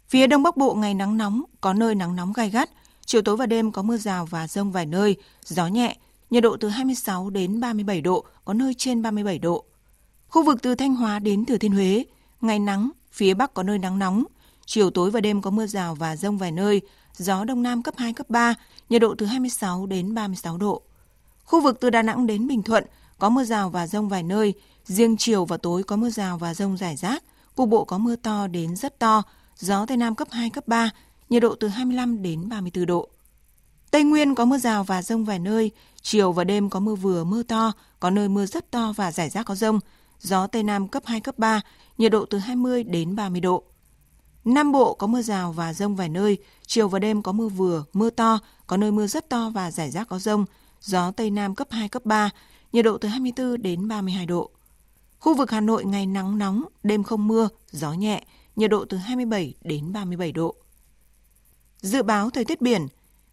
Phía 0.08 0.26
Đông 0.26 0.42
Bắc 0.42 0.56
Bộ 0.56 0.74
ngày 0.74 0.94
nắng 0.94 1.18
nóng, 1.18 1.42
có 1.60 1.74
nơi 1.74 1.94
nắng 1.94 2.16
nóng 2.16 2.32
gai 2.32 2.50
gắt, 2.50 2.70
chiều 3.06 3.22
tối 3.22 3.36
và 3.36 3.46
đêm 3.46 3.72
có 3.72 3.82
mưa 3.82 3.96
rào 3.96 4.26
và 4.26 4.48
rông 4.48 4.72
vài 4.72 4.86
nơi, 4.86 5.16
gió 5.44 5.66
nhẹ, 5.66 5.96
nhiệt 6.30 6.42
độ 6.42 6.56
từ 6.56 6.68
26 6.68 7.30
đến 7.30 7.60
37 7.60 8.00
độ, 8.00 8.24
có 8.44 8.54
nơi 8.54 8.74
trên 8.74 9.02
37 9.02 9.38
độ. 9.38 9.64
Khu 10.28 10.44
vực 10.44 10.62
từ 10.62 10.74
Thanh 10.74 10.94
Hóa 10.94 11.18
đến 11.18 11.44
Thừa 11.44 11.58
Thiên 11.58 11.72
Huế, 11.72 12.04
ngày 12.40 12.58
nắng, 12.58 12.90
phía 13.12 13.34
Bắc 13.34 13.54
có 13.54 13.62
nơi 13.62 13.78
nắng 13.78 13.98
nóng, 13.98 14.24
chiều 14.66 14.90
tối 14.90 15.10
và 15.10 15.20
đêm 15.20 15.42
có 15.42 15.50
mưa 15.50 15.66
rào 15.66 15.94
và 15.94 16.16
rông 16.16 16.38
vài 16.38 16.52
nơi, 16.52 16.80
gió 17.16 17.44
Đông 17.44 17.62
Nam 17.62 17.82
cấp 17.82 17.94
2, 17.96 18.12
cấp 18.12 18.30
3, 18.30 18.54
nhiệt 18.88 19.02
độ 19.02 19.14
từ 19.18 19.26
26 19.26 19.86
đến 19.86 20.14
36 20.14 20.58
độ. 20.58 20.82
Khu 21.44 21.60
vực 21.60 21.80
từ 21.80 21.90
Đà 21.90 22.02
Nẵng 22.02 22.26
đến 22.26 22.46
Bình 22.46 22.62
Thuận 22.62 22.84
có 23.18 23.28
mưa 23.28 23.44
rào 23.44 23.70
và 23.70 23.86
rông 23.86 24.08
vài 24.08 24.22
nơi, 24.22 24.54
riêng 24.84 25.16
chiều 25.16 25.44
và 25.44 25.56
tối 25.56 25.82
có 25.82 25.96
mưa 25.96 26.10
rào 26.10 26.38
và 26.38 26.54
rông 26.54 26.76
rải 26.76 26.96
rác, 26.96 27.24
cục 27.54 27.68
bộ 27.68 27.84
có 27.84 27.98
mưa 27.98 28.16
to 28.16 28.46
đến 28.46 28.76
rất 28.76 28.98
to, 28.98 29.22
gió 29.56 29.86
Tây 29.86 29.96
Nam 29.96 30.14
cấp 30.14 30.28
2, 30.30 30.50
cấp 30.50 30.68
3, 30.68 30.90
nhiệt 31.28 31.42
độ 31.42 31.54
từ 31.54 31.68
25 31.68 32.22
đến 32.22 32.48
34 32.48 32.86
độ. 32.86 33.08
Tây 33.90 34.04
Nguyên 34.04 34.34
có 34.34 34.44
mưa 34.44 34.58
rào 34.58 34.84
và 34.84 35.02
rông 35.02 35.24
vài 35.24 35.38
nơi, 35.38 35.70
chiều 36.02 36.32
và 36.32 36.44
đêm 36.44 36.70
có 36.70 36.80
mưa 36.80 36.94
vừa 36.94 37.24
mưa 37.24 37.42
to, 37.42 37.72
có 38.00 38.10
nơi 38.10 38.28
mưa 38.28 38.46
rất 38.46 38.70
to 38.70 38.92
và 38.96 39.12
rải 39.12 39.30
rác 39.30 39.46
có 39.46 39.54
rông, 39.54 39.80
gió 40.20 40.46
Tây 40.46 40.62
Nam 40.62 40.88
cấp 40.88 41.02
2, 41.06 41.20
cấp 41.20 41.38
3, 41.38 41.60
nhiệt 41.98 42.12
độ 42.12 42.24
từ 42.24 42.38
20 42.38 42.84
đến 42.84 43.16
30 43.16 43.40
độ. 43.40 43.64
Nam 44.44 44.72
Bộ 44.72 44.94
có 44.94 45.06
mưa 45.06 45.22
rào 45.22 45.52
và 45.52 45.74
rông 45.74 45.96
vài 45.96 46.08
nơi, 46.08 46.38
chiều 46.66 46.88
và 46.88 46.98
đêm 46.98 47.22
có 47.22 47.32
mưa 47.32 47.48
vừa, 47.48 47.84
mưa 47.92 48.10
to, 48.10 48.38
có 48.66 48.76
nơi 48.76 48.92
mưa 48.92 49.06
rất 49.06 49.28
to 49.28 49.50
và 49.54 49.70
rải 49.70 49.90
rác 49.90 50.08
có 50.08 50.18
rông, 50.18 50.44
gió 50.80 51.10
Tây 51.10 51.30
Nam 51.30 51.54
cấp 51.54 51.68
2, 51.70 51.88
cấp 51.88 52.04
3, 52.04 52.30
nhiệt 52.72 52.84
độ 52.84 52.98
từ 52.98 53.08
24 53.08 53.62
đến 53.62 53.88
32 53.88 54.26
độ. 54.26 54.50
Khu 55.18 55.34
vực 55.34 55.50
Hà 55.50 55.60
Nội 55.60 55.84
ngày 55.84 56.06
nắng 56.06 56.38
nóng, 56.38 56.64
đêm 56.82 57.02
không 57.02 57.28
mưa, 57.28 57.48
gió 57.70 57.92
nhẹ, 57.92 58.24
nhiệt 58.56 58.70
độ 58.70 58.84
từ 58.84 58.96
27 58.96 59.54
đến 59.62 59.92
37 59.92 60.32
độ. 60.32 60.54
Dự 61.80 62.02
báo 62.02 62.30
thời 62.30 62.44
tiết 62.44 62.60
biển, 62.60 62.86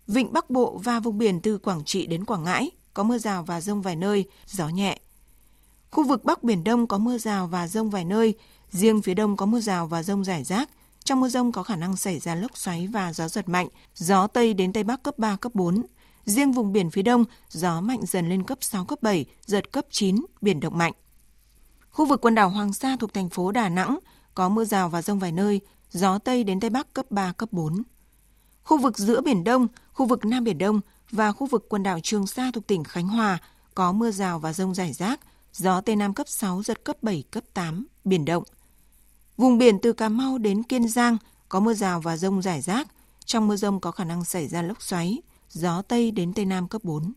Vịnh 0.08 0.34
Bắc 0.34 0.50
Bộ 0.50 0.82
và 0.84 1.00
vùng 1.00 1.18
biển 1.18 1.42
từ 1.42 1.58
Quảng 1.58 1.84
Trị 1.84 2.08
đến 2.08 2.26
Quảng 2.26 2.44
Ngãi 2.44 2.72
có 2.94 3.04
mưa 3.04 3.18
rào 3.18 3.44
và 3.44 3.62
rông 3.62 3.82
vài 3.82 3.96
nơi, 3.96 4.26
gió 4.46 4.68
nhẹ. 4.70 5.00
Khu 5.92 6.04
vực 6.04 6.24
Bắc 6.24 6.44
Biển 6.44 6.64
Đông 6.64 6.88
có 6.88 6.98
mưa 6.98 7.18
rào 7.18 7.48
và 7.48 7.68
rông 7.68 7.90
vài 7.90 8.06
nơi, 8.06 8.34
riêng 8.72 9.02
phía 9.02 9.14
Đông 9.14 9.38
có 9.38 9.46
mưa 9.46 9.60
rào 9.60 9.88
và 9.88 10.04
rông 10.04 10.24
rải 10.24 10.44
rác. 10.44 10.70
Trong 11.10 11.20
mưa 11.20 11.30
rông 11.30 11.52
có 11.52 11.64
khả 11.64 11.76
năng 11.76 11.96
xảy 11.96 12.20
ra 12.20 12.36
lốc 12.36 12.58
xoáy 12.58 12.88
và 12.88 13.14
gió 13.14 13.28
giật 13.28 13.50
mạnh, 13.50 13.68
gió 13.96 14.28
Tây 14.28 14.54
đến 14.54 14.74
Tây 14.74 14.84
Bắc 14.84 15.04
cấp 15.04 15.18
3, 15.18 15.36
cấp 15.36 15.56
4. 15.56 15.86
Riêng 16.26 16.52
vùng 16.52 16.74
biển 16.74 16.92
phía 16.92 17.02
Đông, 17.02 17.26
gió 17.50 17.82
mạnh 17.82 18.00
dần 18.08 18.30
lên 18.30 18.44
cấp 18.44 18.58
6, 18.62 18.86
cấp 18.86 19.02
7, 19.02 19.26
giật 19.46 19.72
cấp 19.72 19.86
9, 19.92 20.26
biển 20.42 20.60
động 20.60 20.78
mạnh. 20.78 20.94
Khu 21.90 22.06
vực 22.06 22.22
quần 22.22 22.36
đảo 22.36 22.50
Hoàng 22.50 22.74
Sa 22.74 22.96
thuộc 23.00 23.14
thành 23.14 23.30
phố 23.30 23.52
Đà 23.52 23.70
Nẵng 23.70 24.00
có 24.36 24.50
mưa 24.50 24.66
rào 24.66 24.90
và 24.90 25.02
rông 25.02 25.20
vài 25.20 25.32
nơi, 25.32 25.62
gió 25.92 26.18
Tây 26.20 26.44
đến 26.44 26.60
Tây 26.60 26.70
Bắc 26.70 26.94
cấp 26.94 27.06
3, 27.10 27.32
cấp 27.32 27.50
4. 27.52 27.84
Khu 28.64 28.78
vực 28.78 28.98
giữa 28.98 29.22
Biển 29.22 29.44
Đông, 29.44 29.68
khu 29.94 30.06
vực 30.06 30.26
Nam 30.26 30.44
Biển 30.44 30.58
Đông 30.58 30.82
và 31.12 31.32
khu 31.32 31.48
vực 31.48 31.66
quần 31.70 31.84
đảo 31.84 32.00
Trường 32.04 32.28
Sa 32.28 32.52
thuộc 32.54 32.68
tỉnh 32.68 32.84
Khánh 32.84 33.08
Hòa 33.08 33.38
có 33.76 33.92
mưa 33.92 34.12
rào 34.12 34.40
và 34.40 34.54
rông 34.54 34.76
rải 34.76 34.94
rác, 34.94 35.20
gió 35.54 35.82
Tây 35.82 35.96
Nam 35.96 36.14
cấp 36.14 36.28
6, 36.28 36.64
giật 36.64 36.84
cấp 36.84 36.98
7, 37.02 37.24
cấp 37.32 37.44
8, 37.54 37.88
biển 38.04 38.26
động. 38.26 38.44
Vùng 39.40 39.58
biển 39.58 39.80
từ 39.80 39.94
Cà 39.94 40.10
Mau 40.10 40.38
đến 40.38 40.64
Kiên 40.64 40.88
Giang 40.88 41.18
có 41.50 41.60
mưa 41.60 41.74
rào 41.74 42.02
và 42.02 42.18
rông 42.18 42.42
rải 42.42 42.62
rác, 42.62 42.88
trong 43.26 43.48
mưa 43.48 43.56
rông 43.56 43.80
có 43.80 43.92
khả 43.92 44.04
năng 44.04 44.26
xảy 44.26 44.48
ra 44.48 44.62
lốc 44.62 44.82
xoáy, 44.82 45.22
gió 45.50 45.82
Tây 45.82 46.12
đến 46.12 46.34
Tây 46.34 46.46
Nam 46.46 46.68
cấp 46.68 46.84
4. 46.84 47.14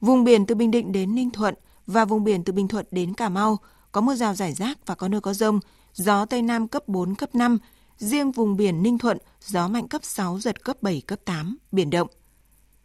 Vùng 0.00 0.24
biển 0.24 0.46
từ 0.46 0.54
Bình 0.54 0.70
Định 0.70 0.92
đến 0.92 1.14
Ninh 1.14 1.30
Thuận 1.30 1.54
và 1.86 2.04
vùng 2.04 2.24
biển 2.24 2.44
từ 2.44 2.52
Bình 2.52 2.68
Thuận 2.68 2.86
đến 2.90 3.14
Cà 3.14 3.28
Mau 3.28 3.58
có 3.92 4.00
mưa 4.00 4.14
rào 4.14 4.34
rải 4.34 4.52
rác 4.52 4.86
và 4.86 4.94
có 4.94 5.08
nơi 5.08 5.20
có 5.20 5.34
rông, 5.34 5.60
gió 5.94 6.24
Tây 6.24 6.42
Nam 6.42 6.68
cấp 6.68 6.88
4, 6.88 7.14
cấp 7.14 7.34
5, 7.34 7.58
riêng 7.98 8.32
vùng 8.32 8.56
biển 8.56 8.82
Ninh 8.82 8.98
Thuận 8.98 9.18
gió 9.44 9.68
mạnh 9.68 9.88
cấp 9.88 10.04
6, 10.04 10.38
giật 10.38 10.64
cấp 10.64 10.82
7, 10.82 11.00
cấp 11.06 11.18
8, 11.24 11.56
biển 11.72 11.90
động. 11.90 12.08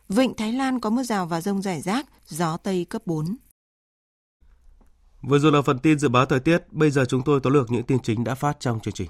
Vịnh 0.09 0.33
Thái 0.35 0.53
Lan 0.53 0.79
có 0.79 0.89
mưa 0.89 1.03
rào 1.03 1.25
và 1.25 1.41
rông 1.41 1.61
rải 1.61 1.81
rác, 1.81 2.05
gió 2.27 2.57
Tây 2.57 2.85
cấp 2.85 3.01
4. 3.05 3.35
Vừa 5.27 5.39
rồi 5.39 5.51
là 5.51 5.61
phần 5.61 5.79
tin 5.79 5.99
dự 5.99 6.09
báo 6.09 6.25
thời 6.25 6.39
tiết, 6.39 6.73
bây 6.73 6.91
giờ 6.91 7.05
chúng 7.05 7.21
tôi 7.21 7.39
tóm 7.39 7.53
lược 7.53 7.71
những 7.71 7.83
tin 7.83 7.99
chính 7.99 8.23
đã 8.23 8.35
phát 8.35 8.59
trong 8.59 8.79
chương 8.79 8.93
trình. 8.93 9.07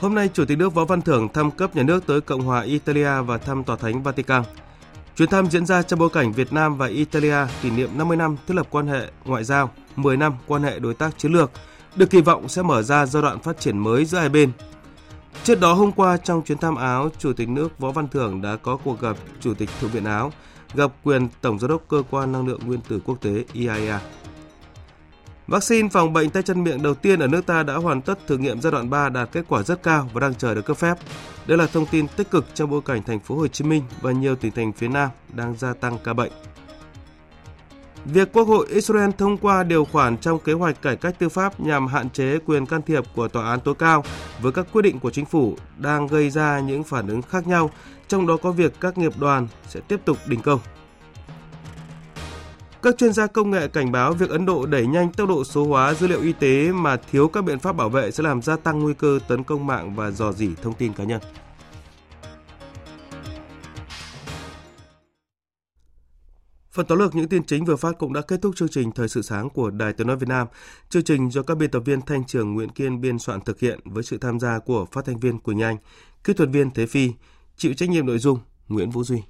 Hôm 0.00 0.14
nay, 0.14 0.30
Chủ 0.34 0.44
tịch 0.44 0.58
nước 0.58 0.74
Võ 0.74 0.84
Văn 0.84 1.02
Thưởng 1.02 1.28
thăm 1.28 1.50
cấp 1.50 1.76
nhà 1.76 1.82
nước 1.82 2.06
tới 2.06 2.20
Cộng 2.20 2.40
hòa 2.40 2.62
Italia 2.62 3.20
và 3.26 3.38
thăm 3.38 3.64
Tòa 3.64 3.76
Thánh 3.76 4.02
Vatican. 4.02 4.42
Chuyến 5.16 5.28
thăm 5.28 5.50
diễn 5.50 5.66
ra 5.66 5.82
trong 5.82 5.98
bối 5.98 6.08
cảnh 6.12 6.32
Việt 6.32 6.52
Nam 6.52 6.76
và 6.76 6.86
Italia 6.86 7.36
kỷ 7.62 7.70
niệm 7.70 7.90
50 7.94 8.16
năm 8.16 8.36
thiết 8.46 8.54
lập 8.54 8.66
quan 8.70 8.86
hệ 8.86 9.10
ngoại 9.24 9.44
giao, 9.44 9.70
10 9.96 10.16
năm 10.16 10.34
quan 10.46 10.62
hệ 10.62 10.78
đối 10.78 10.94
tác 10.94 11.18
chiến 11.18 11.32
lược, 11.32 11.50
được 11.96 12.10
kỳ 12.10 12.20
vọng 12.20 12.48
sẽ 12.48 12.62
mở 12.62 12.82
ra 12.82 13.06
giai 13.06 13.22
đoạn 13.22 13.40
phát 13.40 13.60
triển 13.60 13.78
mới 13.78 14.04
giữa 14.04 14.18
hai 14.18 14.28
bên. 14.28 14.52
Trước 15.42 15.60
đó 15.60 15.72
hôm 15.72 15.92
qua 15.92 16.16
trong 16.16 16.42
chuyến 16.42 16.58
thăm 16.58 16.76
Áo, 16.76 17.08
Chủ 17.18 17.32
tịch 17.32 17.48
nước 17.48 17.78
Võ 17.78 17.90
Văn 17.90 18.08
Thưởng 18.08 18.42
đã 18.42 18.56
có 18.56 18.76
cuộc 18.84 19.00
gặp 19.00 19.16
Chủ 19.40 19.54
tịch 19.54 19.70
Thượng 19.80 19.90
viện 19.90 20.04
Áo, 20.04 20.32
gặp 20.74 20.90
quyền 21.02 21.28
Tổng 21.40 21.58
giám 21.58 21.70
đốc 21.70 21.82
Cơ 21.88 22.02
quan 22.10 22.32
Năng 22.32 22.46
lượng 22.46 22.60
Nguyên 22.66 22.80
tử 22.80 23.00
Quốc 23.04 23.20
tế 23.20 23.44
IAEA. 23.52 24.00
Vaccine 25.46 25.88
phòng 25.88 26.12
bệnh 26.12 26.30
tay 26.30 26.42
chân 26.42 26.64
miệng 26.64 26.82
đầu 26.82 26.94
tiên 26.94 27.20
ở 27.20 27.26
nước 27.26 27.46
ta 27.46 27.62
đã 27.62 27.74
hoàn 27.74 28.02
tất 28.02 28.26
thử 28.26 28.38
nghiệm 28.38 28.60
giai 28.60 28.72
đoạn 28.72 28.90
3 28.90 29.08
đạt 29.08 29.28
kết 29.32 29.44
quả 29.48 29.62
rất 29.62 29.82
cao 29.82 30.10
và 30.12 30.20
đang 30.20 30.34
chờ 30.34 30.54
được 30.54 30.64
cấp 30.64 30.76
phép. 30.76 30.94
Đây 31.46 31.58
là 31.58 31.66
thông 31.66 31.86
tin 31.86 32.08
tích 32.08 32.30
cực 32.30 32.44
trong 32.54 32.70
bối 32.70 32.80
cảnh 32.84 33.02
thành 33.02 33.20
phố 33.20 33.36
Hồ 33.36 33.46
Chí 33.46 33.64
Minh 33.64 33.82
và 34.00 34.12
nhiều 34.12 34.36
tỉnh 34.36 34.52
thành 34.52 34.72
phía 34.72 34.88
Nam 34.88 35.10
đang 35.32 35.56
gia 35.56 35.74
tăng 35.74 35.98
ca 36.04 36.12
bệnh. 36.12 36.32
Việc 38.04 38.32
Quốc 38.32 38.48
hội 38.48 38.66
Israel 38.70 39.10
thông 39.18 39.36
qua 39.36 39.62
điều 39.62 39.84
khoản 39.84 40.16
trong 40.16 40.38
kế 40.38 40.52
hoạch 40.52 40.82
cải 40.82 40.96
cách 40.96 41.18
tư 41.18 41.28
pháp 41.28 41.60
nhằm 41.60 41.86
hạn 41.86 42.10
chế 42.10 42.38
quyền 42.46 42.66
can 42.66 42.82
thiệp 42.82 43.04
của 43.14 43.28
tòa 43.28 43.50
án 43.50 43.60
tối 43.60 43.74
cao 43.74 44.04
với 44.40 44.52
các 44.52 44.66
quyết 44.72 44.82
định 44.82 45.00
của 45.00 45.10
chính 45.10 45.24
phủ 45.24 45.56
đang 45.78 46.06
gây 46.06 46.30
ra 46.30 46.60
những 46.60 46.84
phản 46.84 47.08
ứng 47.08 47.22
khác 47.22 47.46
nhau, 47.46 47.70
trong 48.08 48.26
đó 48.26 48.36
có 48.36 48.50
việc 48.50 48.72
các 48.80 48.98
nghiệp 48.98 49.12
đoàn 49.18 49.48
sẽ 49.68 49.80
tiếp 49.88 50.00
tục 50.04 50.18
đình 50.26 50.40
công. 50.40 50.60
Các 52.82 52.98
chuyên 52.98 53.12
gia 53.12 53.26
công 53.26 53.50
nghệ 53.50 53.68
cảnh 53.68 53.92
báo 53.92 54.12
việc 54.12 54.30
Ấn 54.30 54.46
Độ 54.46 54.66
đẩy 54.66 54.86
nhanh 54.86 55.12
tốc 55.12 55.28
độ 55.28 55.44
số 55.44 55.64
hóa 55.66 55.94
dữ 55.94 56.06
liệu 56.06 56.20
y 56.20 56.32
tế 56.32 56.72
mà 56.72 56.96
thiếu 56.96 57.28
các 57.28 57.44
biện 57.44 57.58
pháp 57.58 57.76
bảo 57.76 57.88
vệ 57.88 58.10
sẽ 58.10 58.22
làm 58.22 58.42
gia 58.42 58.56
tăng 58.56 58.78
nguy 58.78 58.94
cơ 58.94 59.18
tấn 59.28 59.44
công 59.44 59.66
mạng 59.66 59.94
và 59.94 60.10
dò 60.10 60.32
dỉ 60.32 60.48
thông 60.62 60.74
tin 60.74 60.92
cá 60.92 61.04
nhân. 61.04 61.20
Phần 66.74 66.86
tóm 66.86 66.98
lược 66.98 67.14
những 67.14 67.28
tin 67.28 67.44
chính 67.44 67.64
vừa 67.64 67.76
phát 67.76 67.98
cũng 67.98 68.12
đã 68.12 68.20
kết 68.20 68.42
thúc 68.42 68.56
chương 68.56 68.68
trình 68.68 68.92
Thời 68.92 69.08
sự 69.08 69.22
sáng 69.22 69.50
của 69.50 69.70
Đài 69.70 69.92
Tiếng 69.92 70.06
nói 70.06 70.16
Việt 70.16 70.28
Nam. 70.28 70.46
Chương 70.88 71.04
trình 71.04 71.30
do 71.30 71.42
các 71.42 71.54
biên 71.54 71.70
tập 71.70 71.80
viên 71.80 72.00
Thanh 72.00 72.24
Trường 72.24 72.54
Nguyễn 72.54 72.68
Kiên 72.68 73.00
biên 73.00 73.18
soạn 73.18 73.40
thực 73.40 73.60
hiện 73.60 73.80
với 73.84 74.02
sự 74.02 74.18
tham 74.18 74.40
gia 74.40 74.58
của 74.58 74.86
phát 74.92 75.04
thanh 75.04 75.18
viên 75.18 75.38
Quỳnh 75.38 75.62
Anh, 75.62 75.76
kỹ 76.24 76.32
thuật 76.32 76.48
viên 76.52 76.70
Thế 76.70 76.86
Phi, 76.86 77.12
chịu 77.56 77.74
trách 77.74 77.88
nhiệm 77.88 78.06
nội 78.06 78.18
dung 78.18 78.38
Nguyễn 78.68 78.90
Vũ 78.90 79.04
Duy. 79.04 79.22